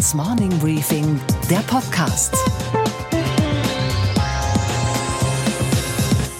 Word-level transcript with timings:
Handelsblatts 0.00 0.14
Morning 0.14 0.58
Briefing, 0.60 1.20
der 1.50 1.58
Podcast. 1.58 2.34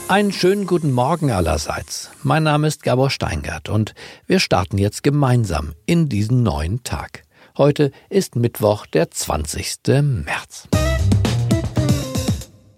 Einen 0.08 0.32
schönen 0.32 0.66
guten 0.66 0.92
Morgen 0.92 1.30
allerseits. 1.30 2.10
Mein 2.22 2.44
Name 2.44 2.68
ist 2.68 2.82
Gabor 2.82 3.10
Steingart 3.10 3.68
und 3.68 3.94
wir 4.26 4.40
starten 4.40 4.78
jetzt 4.78 5.02
gemeinsam 5.02 5.74
in 5.84 6.08
diesen 6.08 6.42
neuen 6.42 6.82
Tag. 6.84 7.24
Heute 7.58 7.92
ist 8.08 8.34
Mittwoch, 8.34 8.86
der 8.86 9.10
20. 9.10 9.76
März. 10.24 10.68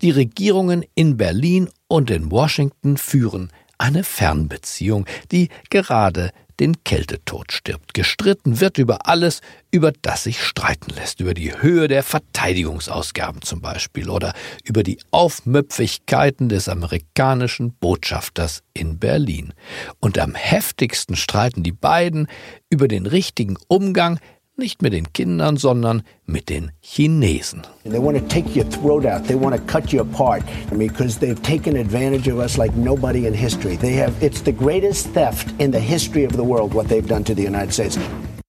Die 0.01 0.11
Regierungen 0.11 0.85
in 0.97 1.17
Berlin 1.17 1.69
und 1.87 2.11
in 2.11 2.33
Washington 2.33 2.97
führen 2.97 3.53
eine 3.79 4.05
Fernbeziehung, 4.05 5.07
die 5.31 5.49
gerade 5.71 6.31
den 6.63 6.85
Kältetod 6.85 7.51
stirbt. 7.51 7.93
Gestritten 7.93 8.61
wird 8.61 8.79
über 8.79 9.09
alles, 9.09 9.41
über 9.73 9.91
das 9.91 10.23
sich 10.23 10.41
streiten 10.41 10.93
lässt, 10.95 11.19
über 11.19 11.35
die 11.35 11.61
Höhe 11.61 11.89
der 11.89 12.05
Verteidigungsausgaben 12.05 13.43
zum 13.43 13.61
Beispiel 13.61 14.09
oder 14.09 14.33
über 14.63 14.85
die 14.85 15.01
Aufmüpfigkeiten 15.11 16.49
des 16.49 16.69
amerikanischen 16.69 17.73
Botschafters 17.73 18.63
in 18.75 19.01
Berlin. 19.01 19.53
Und 19.99 20.21
am 20.21 20.37
heftigsten 20.37 21.17
streiten 21.17 21.65
die 21.65 21.73
beiden 21.73 22.29
über 22.71 22.87
den 22.87 23.07
richtigen 23.07 23.57
Umgang 23.67 24.21
nicht 24.57 24.83
mit 24.83 24.93
den 24.93 25.13
Kindern, 25.13 25.57
sondern 25.57 26.03
mit 26.27 26.49
den 26.49 26.73
Chinesen. 26.81 27.63
They 27.85 27.99
want 27.99 28.19
to 28.19 28.25
take 28.29 28.49
your 28.55 28.69
throat 28.69 29.07
out. 29.07 29.27
They 29.27 29.35
want 29.35 29.57
to 29.57 29.63
cut 29.63 29.93
you 29.93 30.01
apart 30.01 30.43
because 30.77 31.19
they've 31.19 31.41
taken 31.43 31.77
advantage 31.77 32.31
of 32.31 32.39
us 32.39 32.57
like 32.57 32.75
nobody 32.77 33.27
in 33.27 33.35
history. 33.35 33.77
They 33.77 33.97
have 34.01 34.13
it's 34.21 34.43
the 34.43 34.53
greatest 34.53 35.13
theft 35.15 35.49
in 35.59 35.73
the 35.73 35.81
history 35.81 36.25
of 36.25 36.33
the 36.33 36.45
world 36.45 36.75
what 36.75 36.89
they've 36.89 37.07
done 37.07 37.25
to 37.25 37.35
the 37.35 37.47
United 37.47 37.73
States. 37.73 37.99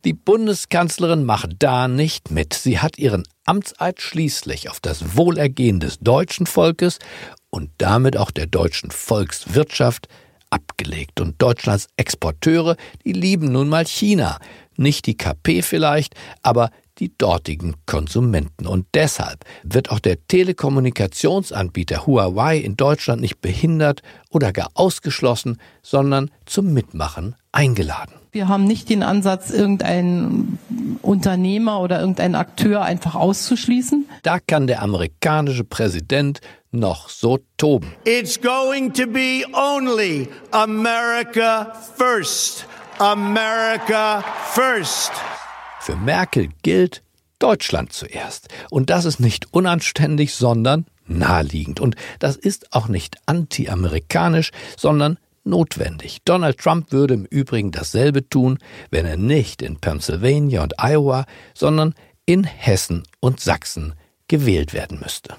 Die 0.06 0.14
Bundeskanzlerin 0.14 1.24
macht 1.24 1.52
da 1.60 1.88
nicht 1.88 2.30
mit. 2.30 2.54
Sie 2.54 2.80
hat 2.80 2.98
ihren 2.98 3.24
Amtseid 3.46 4.02
schließlich 4.02 4.70
auf 4.70 4.82
das 4.82 5.16
Wohlergehen 5.16 5.80
des 5.80 6.00
deutschen 6.00 6.46
Volkes 6.46 7.00
und 7.50 7.70
damit 7.78 8.18
auch 8.18 8.32
der 8.32 8.48
deutschen 8.48 8.92
Volkswirtschaft 8.92 10.10
abgelegt. 10.54 11.20
Und 11.20 11.42
Deutschlands 11.42 11.88
Exporteure, 11.98 12.78
die 13.04 13.14
lieben 13.14 13.52
nun 13.52 13.70
mal 13.70 13.86
China 13.86 14.40
nicht 14.78 15.06
die 15.06 15.18
KP 15.18 15.62
vielleicht, 15.62 16.16
aber 16.42 16.70
die 17.00 17.16
dortigen 17.18 17.76
Konsumenten. 17.86 18.68
Und 18.68 18.86
deshalb 18.94 19.46
wird 19.64 19.90
auch 19.90 20.00
der 20.00 20.28
Telekommunikationsanbieter 20.28 22.06
Huawei 22.06 22.58
in 22.58 22.78
Deutschland 22.78 23.22
nicht 23.22 23.42
behindert 23.42 24.02
oder 24.30 24.54
gar 24.54 24.70
ausgeschlossen, 24.76 25.58
sondern 25.82 26.30
zum 26.46 26.74
Mitmachen 26.74 27.36
eingeladen. 27.52 28.23
Wir 28.34 28.48
haben 28.48 28.64
nicht 28.64 28.90
den 28.90 29.04
Ansatz, 29.04 29.52
irgendeinen 29.52 30.58
Unternehmer 31.04 31.80
oder 31.82 32.00
irgendeinen 32.00 32.34
Akteur 32.34 32.82
einfach 32.82 33.14
auszuschließen. 33.14 34.10
Da 34.24 34.40
kann 34.40 34.66
der 34.66 34.82
amerikanische 34.82 35.64
Präsident 35.64 36.42
noch 36.72 37.10
so 37.10 37.38
toben. 37.58 37.94
It's 38.06 38.42
going 38.42 38.92
to 38.94 39.06
be 39.06 39.44
only 39.54 40.28
America 40.50 41.74
first. 41.96 42.66
America 42.98 44.24
first. 44.52 45.12
Für 45.80 45.96
Merkel 45.96 46.50
gilt 46.64 47.04
Deutschland 47.38 47.94
zuerst. 47.94 48.48
Und 48.72 48.90
das 48.90 49.06
ist 49.06 49.20
nicht 49.20 49.54
unanständig, 49.54 50.34
sondern 50.34 50.88
naheliegend. 51.06 51.80
Und 51.80 51.98
das 52.18 52.36
ist 52.36 52.74
auch 52.74 52.88
nicht 52.88 53.18
anti-amerikanisch, 53.28 54.50
sondern 54.76 55.20
notwendig. 55.44 56.20
Donald 56.26 56.58
Trump 56.58 56.92
würde 56.92 57.14
im 57.16 57.26
Übrigen 57.26 57.72
dasselbe 57.72 58.28
tun, 58.28 58.60
wenn 58.92 59.06
er 59.06 59.18
nicht 59.18 59.62
in 59.62 59.78
Pennsylvania 59.78 60.64
und 60.64 60.80
Iowa, 60.80 61.26
sondern 61.54 61.94
in 62.26 62.44
Hessen 62.44 63.04
und 63.20 63.40
Sachsen 63.40 63.94
gewählt 64.28 64.74
werden 64.74 65.00
müsste. 65.00 65.36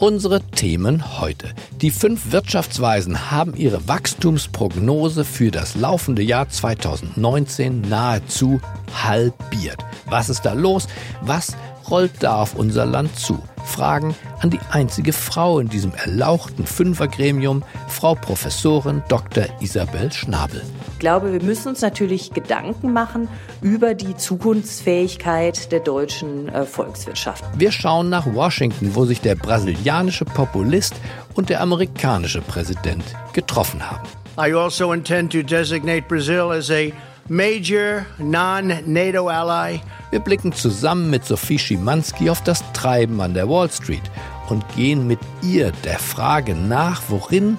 Unsere 0.00 0.40
Themen 0.40 1.20
heute. 1.20 1.52
Die 1.82 1.90
fünf 1.90 2.32
Wirtschaftsweisen 2.32 3.30
haben 3.30 3.54
ihre 3.54 3.86
Wachstumsprognose 3.86 5.26
für 5.26 5.50
das 5.50 5.74
laufende 5.74 6.22
Jahr 6.22 6.48
2019 6.48 7.82
nahezu 7.82 8.62
halbiert. 8.94 9.84
Was 10.06 10.30
ist 10.30 10.46
da 10.46 10.54
los? 10.54 10.88
Was 11.20 11.54
rollt 11.90 12.12
da 12.20 12.42
auf 12.42 12.54
unser 12.54 12.86
Land 12.86 13.18
zu? 13.18 13.42
Fragen 13.64 14.14
an 14.40 14.50
die 14.50 14.60
einzige 14.70 15.12
Frau 15.12 15.58
in 15.58 15.68
diesem 15.68 15.92
erlauchten 15.94 16.66
Fünfergremium, 16.66 17.62
Frau 17.88 18.14
Professorin 18.14 19.02
Dr. 19.08 19.44
Isabel 19.60 20.10
Schnabel. 20.12 20.62
Ich 20.92 20.98
glaube, 20.98 21.32
wir 21.32 21.42
müssen 21.42 21.68
uns 21.68 21.80
natürlich 21.80 22.32
Gedanken 22.32 22.92
machen 22.92 23.28
über 23.62 23.94
die 23.94 24.16
Zukunftsfähigkeit 24.16 25.72
der 25.72 25.80
deutschen 25.80 26.48
äh, 26.48 26.64
Volkswirtschaft. 26.64 27.44
Wir 27.56 27.72
schauen 27.72 28.08
nach 28.08 28.26
Washington, 28.34 28.94
wo 28.94 29.04
sich 29.04 29.20
der 29.20 29.34
brasilianische 29.34 30.24
Populist 30.24 30.94
und 31.34 31.48
der 31.48 31.60
amerikanische 31.60 32.40
Präsident 32.42 33.04
getroffen 33.32 33.88
haben. 33.88 34.06
I 34.38 34.54
also 34.54 34.92
intend 34.92 35.32
to 35.32 35.42
designate 35.42 36.08
Brazil 36.08 36.50
as 36.50 36.70
a 36.70 36.92
major 37.30 38.06
non-NATO 38.18 39.28
ally. 39.28 39.80
Wir 40.10 40.18
blicken 40.18 40.52
zusammen 40.52 41.10
mit 41.10 41.24
Sophie 41.24 41.60
Schimanski 41.60 42.28
auf 42.28 42.42
das 42.42 42.64
Treiben 42.72 43.20
an 43.20 43.34
der 43.34 43.48
Wall 43.48 43.70
Street 43.70 44.02
und 44.48 44.64
gehen 44.74 45.06
mit 45.06 45.20
ihr 45.40 45.70
der 45.84 46.00
Frage 46.00 46.56
nach, 46.56 47.02
worin 47.06 47.56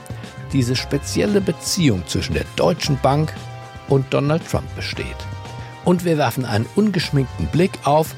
diese 0.52 0.76
spezielle 0.76 1.40
Beziehung 1.40 2.06
zwischen 2.06 2.34
der 2.34 2.44
Deutschen 2.58 3.00
Bank 3.02 3.34
und 3.88 4.14
Donald 4.14 4.46
Trump 4.46 4.76
besteht. 4.76 5.06
Und 5.86 6.04
wir 6.04 6.18
werfen 6.18 6.44
einen 6.44 6.68
ungeschminkten 6.76 7.48
Blick 7.48 7.72
auf 7.86 8.14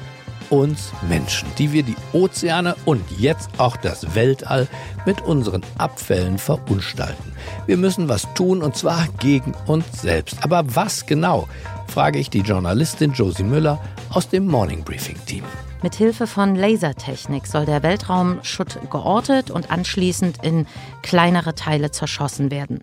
uns 0.50 0.92
Menschen, 1.08 1.48
die 1.58 1.72
wir 1.72 1.82
die 1.82 1.96
Ozeane 2.12 2.76
und 2.84 3.02
jetzt 3.18 3.50
auch 3.58 3.76
das 3.76 4.14
Weltall 4.14 4.68
mit 5.06 5.20
unseren 5.22 5.62
Abfällen 5.78 6.38
verunstalten. 6.38 7.32
Wir 7.66 7.76
müssen 7.76 8.08
was 8.08 8.32
tun 8.34 8.62
und 8.62 8.76
zwar 8.76 9.06
gegen 9.18 9.54
uns 9.66 10.02
selbst. 10.02 10.42
Aber 10.42 10.64
was 10.74 11.06
genau, 11.06 11.48
frage 11.88 12.18
ich 12.18 12.30
die 12.30 12.40
Journalistin 12.40 13.12
Josie 13.12 13.42
Müller 13.42 13.80
aus 14.10 14.28
dem 14.28 14.46
Morning 14.46 14.82
Briefing 14.82 15.16
Team. 15.26 15.44
Mit 15.82 15.94
Hilfe 15.94 16.26
von 16.26 16.54
Lasertechnik 16.54 17.46
soll 17.46 17.66
der 17.66 17.82
Weltraumschutt 17.82 18.78
geortet 18.90 19.50
und 19.50 19.70
anschließend 19.70 20.42
in 20.42 20.66
kleinere 21.02 21.54
Teile 21.54 21.90
zerschossen 21.90 22.50
werden. 22.50 22.80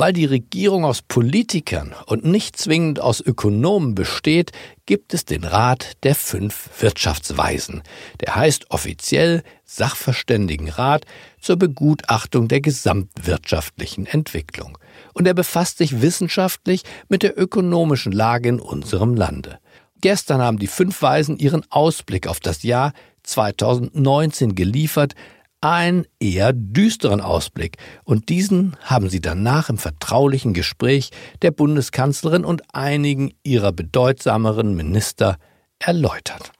Weil 0.00 0.14
die 0.14 0.24
Regierung 0.24 0.86
aus 0.86 1.02
Politikern 1.02 1.94
und 2.06 2.24
nicht 2.24 2.56
zwingend 2.56 3.00
aus 3.00 3.20
Ökonomen 3.20 3.94
besteht, 3.94 4.50
gibt 4.86 5.12
es 5.12 5.26
den 5.26 5.44
Rat 5.44 5.92
der 6.04 6.14
fünf 6.14 6.70
Wirtschaftsweisen. 6.80 7.82
Der 8.22 8.34
heißt 8.34 8.70
offiziell 8.70 9.42
Sachverständigenrat 9.66 11.04
zur 11.38 11.56
Begutachtung 11.56 12.48
der 12.48 12.62
gesamtwirtschaftlichen 12.62 14.06
Entwicklung. 14.06 14.78
Und 15.12 15.26
er 15.26 15.34
befasst 15.34 15.76
sich 15.76 16.00
wissenschaftlich 16.00 16.84
mit 17.10 17.22
der 17.22 17.38
ökonomischen 17.38 18.12
Lage 18.12 18.48
in 18.48 18.58
unserem 18.58 19.14
Lande. 19.14 19.58
Gestern 20.00 20.40
haben 20.40 20.58
die 20.58 20.66
fünf 20.66 21.02
Weisen 21.02 21.36
ihren 21.36 21.66
Ausblick 21.68 22.26
auf 22.26 22.40
das 22.40 22.62
Jahr 22.62 22.94
2019 23.24 24.54
geliefert, 24.54 25.14
einen 25.60 26.06
eher 26.18 26.52
düsteren 26.52 27.20
Ausblick. 27.20 27.76
Und 28.04 28.28
diesen 28.28 28.76
haben 28.82 29.08
sie 29.08 29.20
danach 29.20 29.68
im 29.68 29.78
vertraulichen 29.78 30.54
Gespräch 30.54 31.10
der 31.42 31.50
Bundeskanzlerin 31.50 32.44
und 32.44 32.62
einigen 32.74 33.32
ihrer 33.42 33.72
bedeutsameren 33.72 34.74
Minister 34.74 35.36
erläutert. 35.78 36.52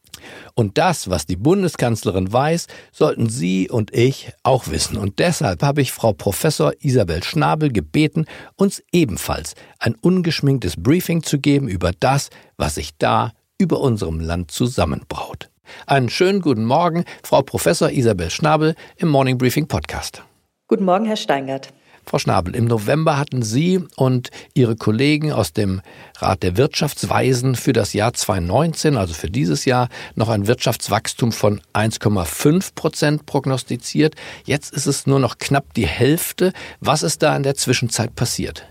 Und 0.55 0.79
das, 0.79 1.09
was 1.09 1.27
die 1.27 1.37
Bundeskanzlerin 1.37 2.33
weiß, 2.33 2.67
sollten 2.93 3.29
Sie 3.29 3.71
und 3.71 3.95
ich 3.95 4.33
auch 4.43 4.69
wissen. 4.69 4.97
Und 4.97 5.19
deshalb 5.19 5.63
habe 5.63 5.81
ich 5.81 5.93
Frau 5.93 6.13
Professor 6.13 6.73
Isabel 6.81 7.23
Schnabel 7.23 7.73
gebeten, 7.73 8.27
uns 8.57 8.83
ebenfalls 8.93 9.55
ein 9.79 9.95
ungeschminktes 9.95 10.75
Briefing 10.77 11.23
zu 11.23 11.39
geben 11.39 11.69
über 11.69 11.93
das, 11.99 12.31
was 12.57 12.75
sich 12.75 12.97
da 12.99 13.33
über 13.59 13.81
unserem 13.81 14.21
Land 14.21 14.51
zusammenbraut. 14.51 15.50
Einen 15.91 16.09
schönen 16.09 16.41
guten 16.41 16.67
Morgen, 16.67 17.05
Frau 17.25 17.43
Professor 17.43 17.91
Isabel 17.91 18.31
Schnabel 18.31 18.77
im 18.97 19.09
Morning 19.09 19.39
Briefing 19.39 19.67
Podcast. 19.67 20.23
Guten 20.69 20.85
Morgen, 20.85 21.05
Herr 21.05 21.17
Steingart. 21.17 21.73
Frau 22.07 22.19
Schnabel, 22.19 22.55
im 22.55 22.67
November 22.67 23.19
hatten 23.19 23.43
Sie 23.43 23.81
und 23.97 24.31
Ihre 24.55 24.77
Kollegen 24.77 25.33
aus 25.33 25.53
dem 25.53 25.81
Rat 26.19 26.45
der 26.45 26.57
Wirtschaftsweisen 26.57 27.57
für 27.57 27.73
das 27.73 27.93
Jahr 27.93 28.13
2019, 28.13 28.97
also 28.97 29.15
für 29.15 29.31
dieses 29.31 29.65
Jahr, 29.65 29.89
noch 30.15 30.29
ein 30.29 30.47
Wirtschaftswachstum 30.47 31.33
von 31.33 31.61
1,5 31.75 32.77
Prozent 32.77 33.27
prognostiziert. 33.27 34.15
Jetzt 34.45 34.73
ist 34.73 34.87
es 34.87 35.09
nur 35.09 35.19
noch 35.19 35.39
knapp 35.39 35.75
die 35.75 35.89
Hälfte. 35.89 36.53
Was 36.79 37.03
ist 37.03 37.23
da 37.25 37.37
in 37.37 37.43
der 37.43 37.57
Zwischenzeit 37.57 38.15
passiert? 38.15 38.65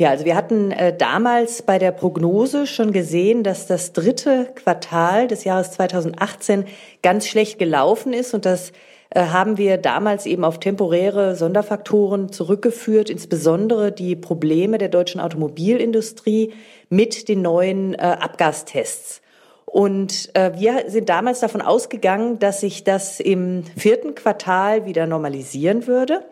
Ja, 0.00 0.08
also 0.08 0.24
wir 0.24 0.34
hatten 0.34 0.70
äh, 0.70 0.96
damals 0.96 1.60
bei 1.60 1.78
der 1.78 1.92
Prognose 1.92 2.66
schon 2.66 2.90
gesehen, 2.90 3.42
dass 3.42 3.66
das 3.66 3.92
dritte 3.92 4.50
Quartal 4.54 5.28
des 5.28 5.44
Jahres 5.44 5.72
2018 5.72 6.64
ganz 7.02 7.26
schlecht 7.26 7.58
gelaufen 7.58 8.14
ist 8.14 8.32
und 8.32 8.46
das 8.46 8.72
äh, 9.10 9.20
haben 9.20 9.58
wir 9.58 9.76
damals 9.76 10.24
eben 10.24 10.42
auf 10.42 10.58
temporäre 10.58 11.36
Sonderfaktoren 11.36 12.32
zurückgeführt, 12.32 13.10
insbesondere 13.10 13.92
die 13.92 14.16
Probleme 14.16 14.78
der 14.78 14.88
deutschen 14.88 15.20
Automobilindustrie 15.20 16.54
mit 16.88 17.28
den 17.28 17.42
neuen 17.42 17.92
äh, 17.92 17.98
Abgastests. 17.98 19.20
Und 19.66 20.30
äh, 20.32 20.52
wir 20.56 20.84
sind 20.86 21.10
damals 21.10 21.40
davon 21.40 21.60
ausgegangen, 21.60 22.38
dass 22.38 22.62
sich 22.62 22.84
das 22.84 23.20
im 23.20 23.64
vierten 23.76 24.14
Quartal 24.14 24.86
wieder 24.86 25.06
normalisieren 25.06 25.86
würde. 25.86 26.22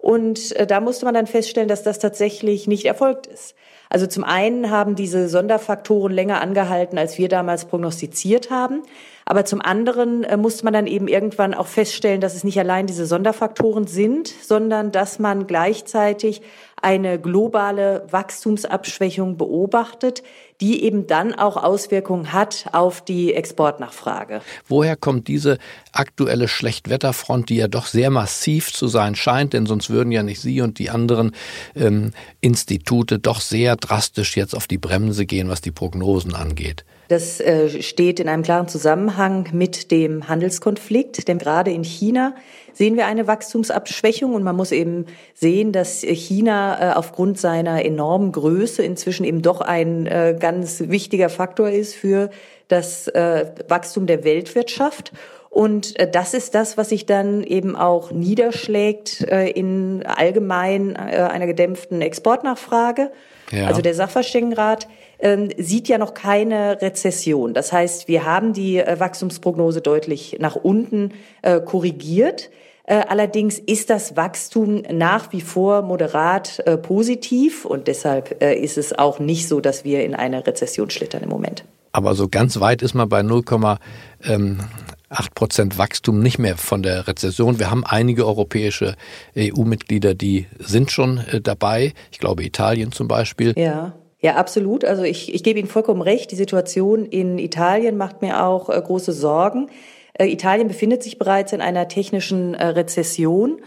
Und 0.00 0.56
äh, 0.56 0.66
da 0.66 0.80
musste 0.80 1.04
man 1.04 1.14
dann 1.14 1.26
feststellen, 1.26 1.68
dass 1.68 1.82
das 1.82 1.98
tatsächlich 1.98 2.66
nicht 2.66 2.86
erfolgt 2.86 3.26
ist. 3.26 3.54
Also 3.92 4.06
zum 4.06 4.22
einen 4.22 4.70
haben 4.70 4.94
diese 4.94 5.28
Sonderfaktoren 5.28 6.12
länger 6.12 6.40
angehalten, 6.40 6.96
als 6.96 7.18
wir 7.18 7.28
damals 7.28 7.64
prognostiziert 7.64 8.50
haben. 8.50 8.82
Aber 9.26 9.44
zum 9.44 9.60
anderen 9.60 10.24
äh, 10.24 10.36
musste 10.36 10.64
man 10.64 10.72
dann 10.72 10.86
eben 10.86 11.08
irgendwann 11.08 11.54
auch 11.54 11.66
feststellen, 11.66 12.20
dass 12.20 12.34
es 12.34 12.44
nicht 12.44 12.58
allein 12.58 12.86
diese 12.86 13.04
Sonderfaktoren 13.04 13.86
sind, 13.86 14.28
sondern 14.28 14.92
dass 14.92 15.18
man 15.18 15.46
gleichzeitig 15.46 16.40
eine 16.80 17.20
globale 17.20 18.06
Wachstumsabschwächung 18.10 19.36
beobachtet, 19.36 20.22
die 20.60 20.84
eben 20.84 21.06
dann 21.06 21.34
auch 21.34 21.56
Auswirkungen 21.56 22.32
hat 22.32 22.66
auf 22.72 23.02
die 23.04 23.34
Exportnachfrage. 23.34 24.42
Woher 24.68 24.96
kommt 24.96 25.28
diese 25.28 25.58
aktuelle 25.92 26.48
Schlechtwetterfront, 26.48 27.48
die 27.48 27.56
ja 27.56 27.68
doch 27.68 27.86
sehr 27.86 28.10
massiv 28.10 28.72
zu 28.72 28.88
sein 28.88 29.14
scheint, 29.14 29.52
denn 29.52 29.66
sonst 29.66 29.90
würden 29.90 30.12
ja 30.12 30.22
nicht 30.22 30.40
Sie 30.40 30.60
und 30.60 30.78
die 30.78 30.90
anderen 30.90 31.32
ähm, 31.74 32.12
Institute 32.40 33.18
doch 33.18 33.40
sehr 33.40 33.76
drastisch 33.76 34.36
jetzt 34.36 34.54
auf 34.54 34.66
die 34.66 34.78
Bremse 34.78 35.26
gehen, 35.26 35.48
was 35.48 35.60
die 35.60 35.72
Prognosen 35.72 36.34
angeht? 36.34 36.84
Das 37.10 37.40
äh, 37.40 37.82
steht 37.82 38.20
in 38.20 38.28
einem 38.28 38.44
klaren 38.44 38.68
Zusammenhang 38.68 39.48
mit 39.50 39.90
dem 39.90 40.28
Handelskonflikt, 40.28 41.26
denn 41.26 41.38
gerade 41.38 41.72
in 41.72 41.82
China 41.82 42.36
sehen 42.72 42.96
wir 42.96 43.06
eine 43.06 43.26
Wachstumsabschwächung 43.26 44.32
und 44.32 44.44
man 44.44 44.54
muss 44.54 44.70
eben 44.70 45.06
sehen, 45.34 45.72
dass 45.72 46.02
China 46.02 46.92
äh, 46.92 46.94
aufgrund 46.94 47.36
seiner 47.36 47.84
enormen 47.84 48.30
Größe 48.30 48.84
inzwischen 48.84 49.24
eben 49.24 49.42
doch 49.42 49.60
ein 49.60 50.06
äh, 50.06 50.36
ganz 50.38 50.84
wichtiger 50.86 51.30
Faktor 51.30 51.68
ist 51.70 51.96
für 51.96 52.30
das 52.68 53.08
Wachstum 53.08 54.06
der 54.06 54.22
Weltwirtschaft. 54.22 55.10
Und 55.48 55.96
das 56.14 56.34
ist 56.34 56.54
das, 56.54 56.76
was 56.76 56.90
sich 56.90 57.04
dann 57.04 57.42
eben 57.42 57.74
auch 57.74 58.12
niederschlägt 58.12 59.22
in 59.22 60.04
allgemein 60.06 60.96
einer 60.96 61.48
gedämpften 61.48 62.00
Exportnachfrage. 62.00 63.10
Ja. 63.50 63.66
Also 63.66 63.82
der 63.82 63.94
Sachverständigenrat 63.94 64.86
sieht 65.58 65.88
ja 65.88 65.98
noch 65.98 66.14
keine 66.14 66.80
Rezession. 66.80 67.52
Das 67.52 67.72
heißt, 67.72 68.08
wir 68.08 68.24
haben 68.24 68.52
die 68.52 68.78
äh, 68.78 68.98
Wachstumsprognose 68.98 69.80
deutlich 69.80 70.38
nach 70.40 70.56
unten 70.56 71.12
äh, 71.42 71.60
korrigiert. 71.60 72.50
Äh, 72.90 73.04
allerdings 73.08 73.60
ist 73.60 73.88
das 73.88 74.16
Wachstum 74.16 74.82
nach 74.90 75.32
wie 75.32 75.40
vor 75.40 75.82
moderat 75.82 76.58
äh, 76.66 76.76
positiv 76.76 77.64
und 77.64 77.86
deshalb 77.86 78.42
äh, 78.42 78.54
ist 78.54 78.78
es 78.78 78.98
auch 78.98 79.20
nicht 79.20 79.46
so, 79.46 79.60
dass 79.60 79.84
wir 79.84 80.04
in 80.04 80.16
eine 80.16 80.44
Rezession 80.44 80.90
schlittern 80.90 81.22
im 81.22 81.28
Moment. 81.28 81.64
Aber 81.92 82.16
so 82.16 82.26
ganz 82.28 82.58
weit 82.58 82.82
ist 82.82 82.94
man 82.94 83.08
bei 83.08 83.20
0,8 83.20 83.78
Prozent 85.36 85.78
Wachstum 85.78 86.18
nicht 86.18 86.40
mehr 86.40 86.56
von 86.56 86.82
der 86.82 87.06
Rezession. 87.06 87.60
Wir 87.60 87.70
haben 87.70 87.84
einige 87.84 88.26
europäische 88.26 88.96
EU-Mitglieder, 89.36 90.14
die 90.14 90.46
sind 90.58 90.90
schon 90.90 91.20
dabei. 91.42 91.94
Ich 92.10 92.18
glaube 92.18 92.44
Italien 92.44 92.90
zum 92.90 93.06
Beispiel. 93.06 93.54
Ja. 93.56 93.94
Ja, 94.20 94.34
absolut. 94.36 94.84
Also 94.84 95.02
ich, 95.02 95.34
ich 95.34 95.42
gebe 95.42 95.58
Ihnen 95.58 95.68
vollkommen 95.68 96.02
recht. 96.02 96.30
Die 96.30 96.36
Situation 96.36 97.06
in 97.06 97.38
Italien 97.38 97.96
macht 97.96 98.20
mir 98.20 98.44
auch 98.44 98.68
äh, 98.68 98.80
große 98.80 99.12
Sorgen. 99.12 99.68
Äh, 100.14 100.26
Italien 100.26 100.68
befindet 100.68 101.02
sich 101.02 101.18
bereits 101.18 101.52
in 101.52 101.60
einer 101.60 101.88
technischen 101.88 102.54
äh, 102.54 102.66
Rezession. 102.66 103.60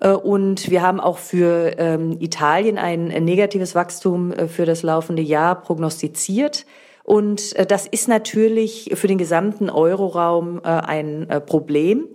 Äh, 0.00 0.10
und 0.10 0.68
wir 0.70 0.82
haben 0.82 0.98
auch 0.98 1.18
für 1.18 1.78
ähm, 1.78 2.16
Italien 2.20 2.76
ein 2.76 3.06
negatives 3.06 3.74
Wachstum 3.76 4.32
äh, 4.32 4.48
für 4.48 4.66
das 4.66 4.82
laufende 4.82 5.22
Jahr 5.22 5.60
prognostiziert. 5.60 6.66
Und 7.04 7.54
äh, 7.54 7.64
das 7.64 7.86
ist 7.86 8.08
natürlich 8.08 8.90
für 8.94 9.06
den 9.06 9.18
gesamten 9.18 9.70
Euroraum 9.70 10.60
ein 10.64 11.26
Problem. 11.46 12.08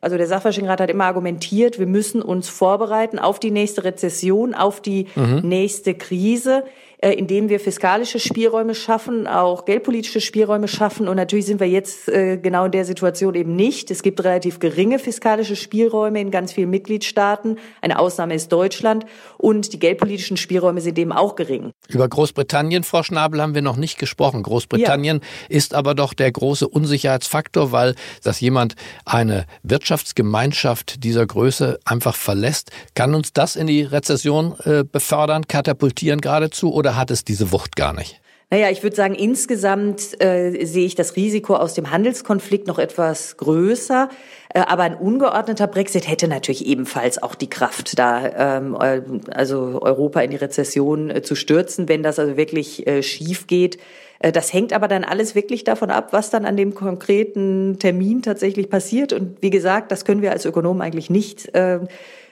Also 0.00 0.18
der 0.18 0.26
Sachverständigenrat 0.26 0.80
hat 0.80 0.90
immer 0.90 1.06
argumentiert, 1.06 1.78
wir 1.78 1.86
müssen 1.86 2.22
uns 2.22 2.48
vorbereiten 2.48 3.18
auf 3.18 3.40
die 3.40 3.50
nächste 3.50 3.84
Rezession, 3.84 4.54
auf 4.54 4.80
die 4.80 5.06
mhm. 5.16 5.40
nächste 5.42 5.94
Krise. 5.94 6.64
Äh, 7.06 7.12
indem 7.12 7.48
wir 7.48 7.60
fiskalische 7.60 8.18
Spielräume 8.18 8.74
schaffen, 8.74 9.28
auch 9.28 9.64
geldpolitische 9.64 10.20
Spielräume 10.20 10.66
schaffen. 10.66 11.06
Und 11.06 11.14
natürlich 11.14 11.46
sind 11.46 11.60
wir 11.60 11.68
jetzt 11.68 12.08
äh, 12.08 12.36
genau 12.36 12.64
in 12.64 12.72
der 12.72 12.84
Situation 12.84 13.36
eben 13.36 13.54
nicht. 13.54 13.92
Es 13.92 14.02
gibt 14.02 14.24
relativ 14.24 14.58
geringe 14.58 14.98
fiskalische 14.98 15.54
Spielräume 15.54 16.20
in 16.20 16.32
ganz 16.32 16.52
vielen 16.52 16.70
Mitgliedstaaten. 16.70 17.58
Eine 17.80 18.00
Ausnahme 18.00 18.34
ist 18.34 18.50
Deutschland. 18.50 19.06
Und 19.38 19.72
die 19.72 19.78
geldpolitischen 19.78 20.36
Spielräume 20.36 20.80
sind 20.80 20.98
eben 20.98 21.12
auch 21.12 21.36
gering. 21.36 21.70
Über 21.86 22.08
Großbritannien, 22.08 22.82
Frau 22.82 23.04
Schnabel, 23.04 23.40
haben 23.40 23.54
wir 23.54 23.62
noch 23.62 23.76
nicht 23.76 23.98
gesprochen. 23.98 24.42
Großbritannien 24.42 25.20
ja. 25.20 25.56
ist 25.56 25.74
aber 25.74 25.94
doch 25.94 26.12
der 26.12 26.32
große 26.32 26.66
Unsicherheitsfaktor, 26.66 27.70
weil 27.70 27.94
dass 28.24 28.40
jemand 28.40 28.74
eine 29.04 29.46
Wirtschaftsgemeinschaft 29.62 31.04
dieser 31.04 31.24
Größe 31.24 31.78
einfach 31.84 32.16
verlässt, 32.16 32.72
kann 32.96 33.14
uns 33.14 33.32
das 33.32 33.54
in 33.54 33.68
die 33.68 33.82
Rezession 33.82 34.56
äh, 34.64 34.82
befördern, 34.82 35.46
katapultieren 35.46 36.20
geradezu? 36.20 36.74
Oder 36.74 36.95
hat 36.96 37.10
es 37.10 37.24
diese 37.24 37.52
Wucht 37.52 37.76
gar 37.76 37.92
nicht? 37.92 38.20
Naja, 38.48 38.70
ich 38.70 38.84
würde 38.84 38.94
sagen, 38.94 39.14
insgesamt 39.14 40.20
äh, 40.22 40.64
sehe 40.64 40.86
ich 40.86 40.94
das 40.94 41.16
Risiko 41.16 41.56
aus 41.56 41.74
dem 41.74 41.90
Handelskonflikt 41.90 42.68
noch 42.68 42.78
etwas 42.78 43.36
größer. 43.38 44.08
Äh, 44.54 44.60
aber 44.60 44.84
ein 44.84 44.94
ungeordneter 44.94 45.66
Brexit 45.66 46.06
hätte 46.08 46.28
natürlich 46.28 46.64
ebenfalls 46.64 47.20
auch 47.20 47.34
die 47.34 47.50
Kraft, 47.50 47.98
da 47.98 48.58
ähm, 48.58 48.76
äh, 48.80 49.02
also 49.32 49.80
Europa 49.82 50.20
in 50.20 50.30
die 50.30 50.36
Rezession 50.36 51.10
äh, 51.10 51.22
zu 51.22 51.34
stürzen, 51.34 51.88
wenn 51.88 52.04
das 52.04 52.20
also 52.20 52.36
wirklich 52.36 52.86
äh, 52.86 53.02
schief 53.02 53.48
geht. 53.48 53.78
Äh, 54.20 54.30
das 54.30 54.52
hängt 54.52 54.72
aber 54.72 54.86
dann 54.86 55.02
alles 55.02 55.34
wirklich 55.34 55.64
davon 55.64 55.90
ab, 55.90 56.12
was 56.12 56.30
dann 56.30 56.44
an 56.44 56.56
dem 56.56 56.72
konkreten 56.74 57.80
Termin 57.80 58.22
tatsächlich 58.22 58.70
passiert. 58.70 59.12
Und 59.12 59.42
wie 59.42 59.50
gesagt, 59.50 59.90
das 59.90 60.04
können 60.04 60.22
wir 60.22 60.30
als 60.30 60.44
Ökonomen 60.44 60.82
eigentlich 60.82 61.10
nicht 61.10 61.52
äh, 61.54 61.80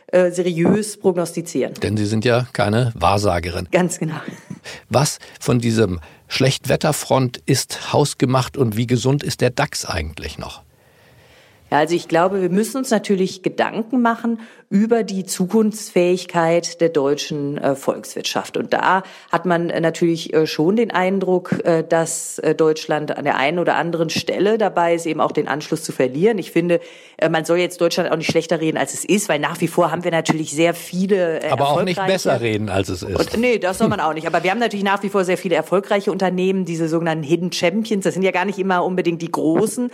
äh, 0.09 0.31
seriös 0.31 0.99
prognostizieren. 0.99 1.75
Denn 1.75 1.97
Sie 1.97 2.07
sind 2.07 2.25
ja 2.25 2.47
keine 2.53 2.93
Wahrsagerin. 2.95 3.69
Ganz 3.71 3.99
genau. 3.99 4.17
Was 4.89 5.19
von 5.41 5.59
diesem 5.59 6.01
Schlechtwetterfront 6.29 7.39
ist 7.47 7.93
hausgemacht 7.93 8.57
und 8.57 8.77
wie 8.77 8.87
gesund 8.87 9.23
ist 9.23 9.41
der 9.41 9.51
DAX 9.51 9.85
eigentlich 9.85 10.39
noch? 10.39 10.63
Ja, 11.75 11.81
also 11.81 11.97
ich 11.97 12.07
glaube, 12.07 12.41
wir 12.41 12.51
müssen 12.51 12.77
uns 12.77 12.93
natürlich 12.93 13.43
Gedanken 13.43 14.01
machen 14.01 14.39
über 14.71 15.03
die 15.03 15.25
Zukunftsfähigkeit 15.25 16.81
der 16.81 16.89
deutschen 16.89 17.59
äh, 17.59 17.75
Volkswirtschaft. 17.75 18.57
Und 18.57 18.73
da 18.73 19.03
hat 19.33 19.45
man 19.45 19.71
äh, 19.71 19.81
natürlich 19.81 20.33
äh, 20.33 20.47
schon 20.47 20.77
den 20.77 20.93
Eindruck, 20.93 21.51
dass 21.89 22.41
Deutschland 22.57 23.17
an 23.17 23.25
der 23.25 23.37
einen 23.37 23.59
oder 23.59 23.75
anderen 23.75 24.09
Stelle 24.09 24.57
dabei 24.57 24.95
ist, 24.95 25.07
eben 25.07 25.21
auch 25.21 25.33
den 25.33 25.49
Anschluss 25.49 25.83
zu 25.83 25.91
verlieren. 25.91 26.39
Ich 26.39 26.53
finde, 26.53 26.81
man 27.29 27.45
soll 27.45 27.59
jetzt 27.59 27.81
Deutschland 27.81 28.11
auch 28.11 28.17
nicht 28.17 28.31
schlechter 28.31 28.61
reden, 28.61 28.77
als 28.77 28.95
es 28.95 29.05
ist, 29.05 29.29
weil 29.29 29.39
nach 29.39 29.61
wie 29.61 29.69
vor 29.69 29.91
haben 29.91 30.05
wir 30.05 30.11
natürlich 30.11 30.53
sehr 30.53 30.75
viele 30.75 31.41
Aber 31.51 31.71
auch 31.71 31.83
nicht 31.83 32.05
besser 32.07 32.41
reden, 32.41 32.69
als 32.69 32.89
es 32.89 33.03
ist. 33.03 33.35
Und, 33.35 33.41
nee, 33.41 33.59
das 33.59 33.79
soll 33.79 33.89
man 33.89 34.01
auch 34.01 34.15
nicht. 34.15 34.27
Aber 34.27 34.43
wir 34.43 34.51
haben 34.51 34.59
natürlich 34.59 34.85
nach 34.85 35.03
wie 35.03 35.09
vor 35.09 35.25
sehr 35.25 35.39
viele 35.39 35.55
erfolgreiche 35.55 36.13
Unternehmen, 36.13 36.65
diese 36.65 36.89
sogenannten 36.89 37.25
Hidden 37.25 37.53
Champions. 37.53 38.05
Das 38.05 38.15
sind 38.15 38.23
ja 38.23 38.31
gar 38.31 38.45
nicht 38.45 38.59
immer 38.59 38.85
unbedingt 38.85 39.23
die 39.23 39.31
Großen 39.33 39.91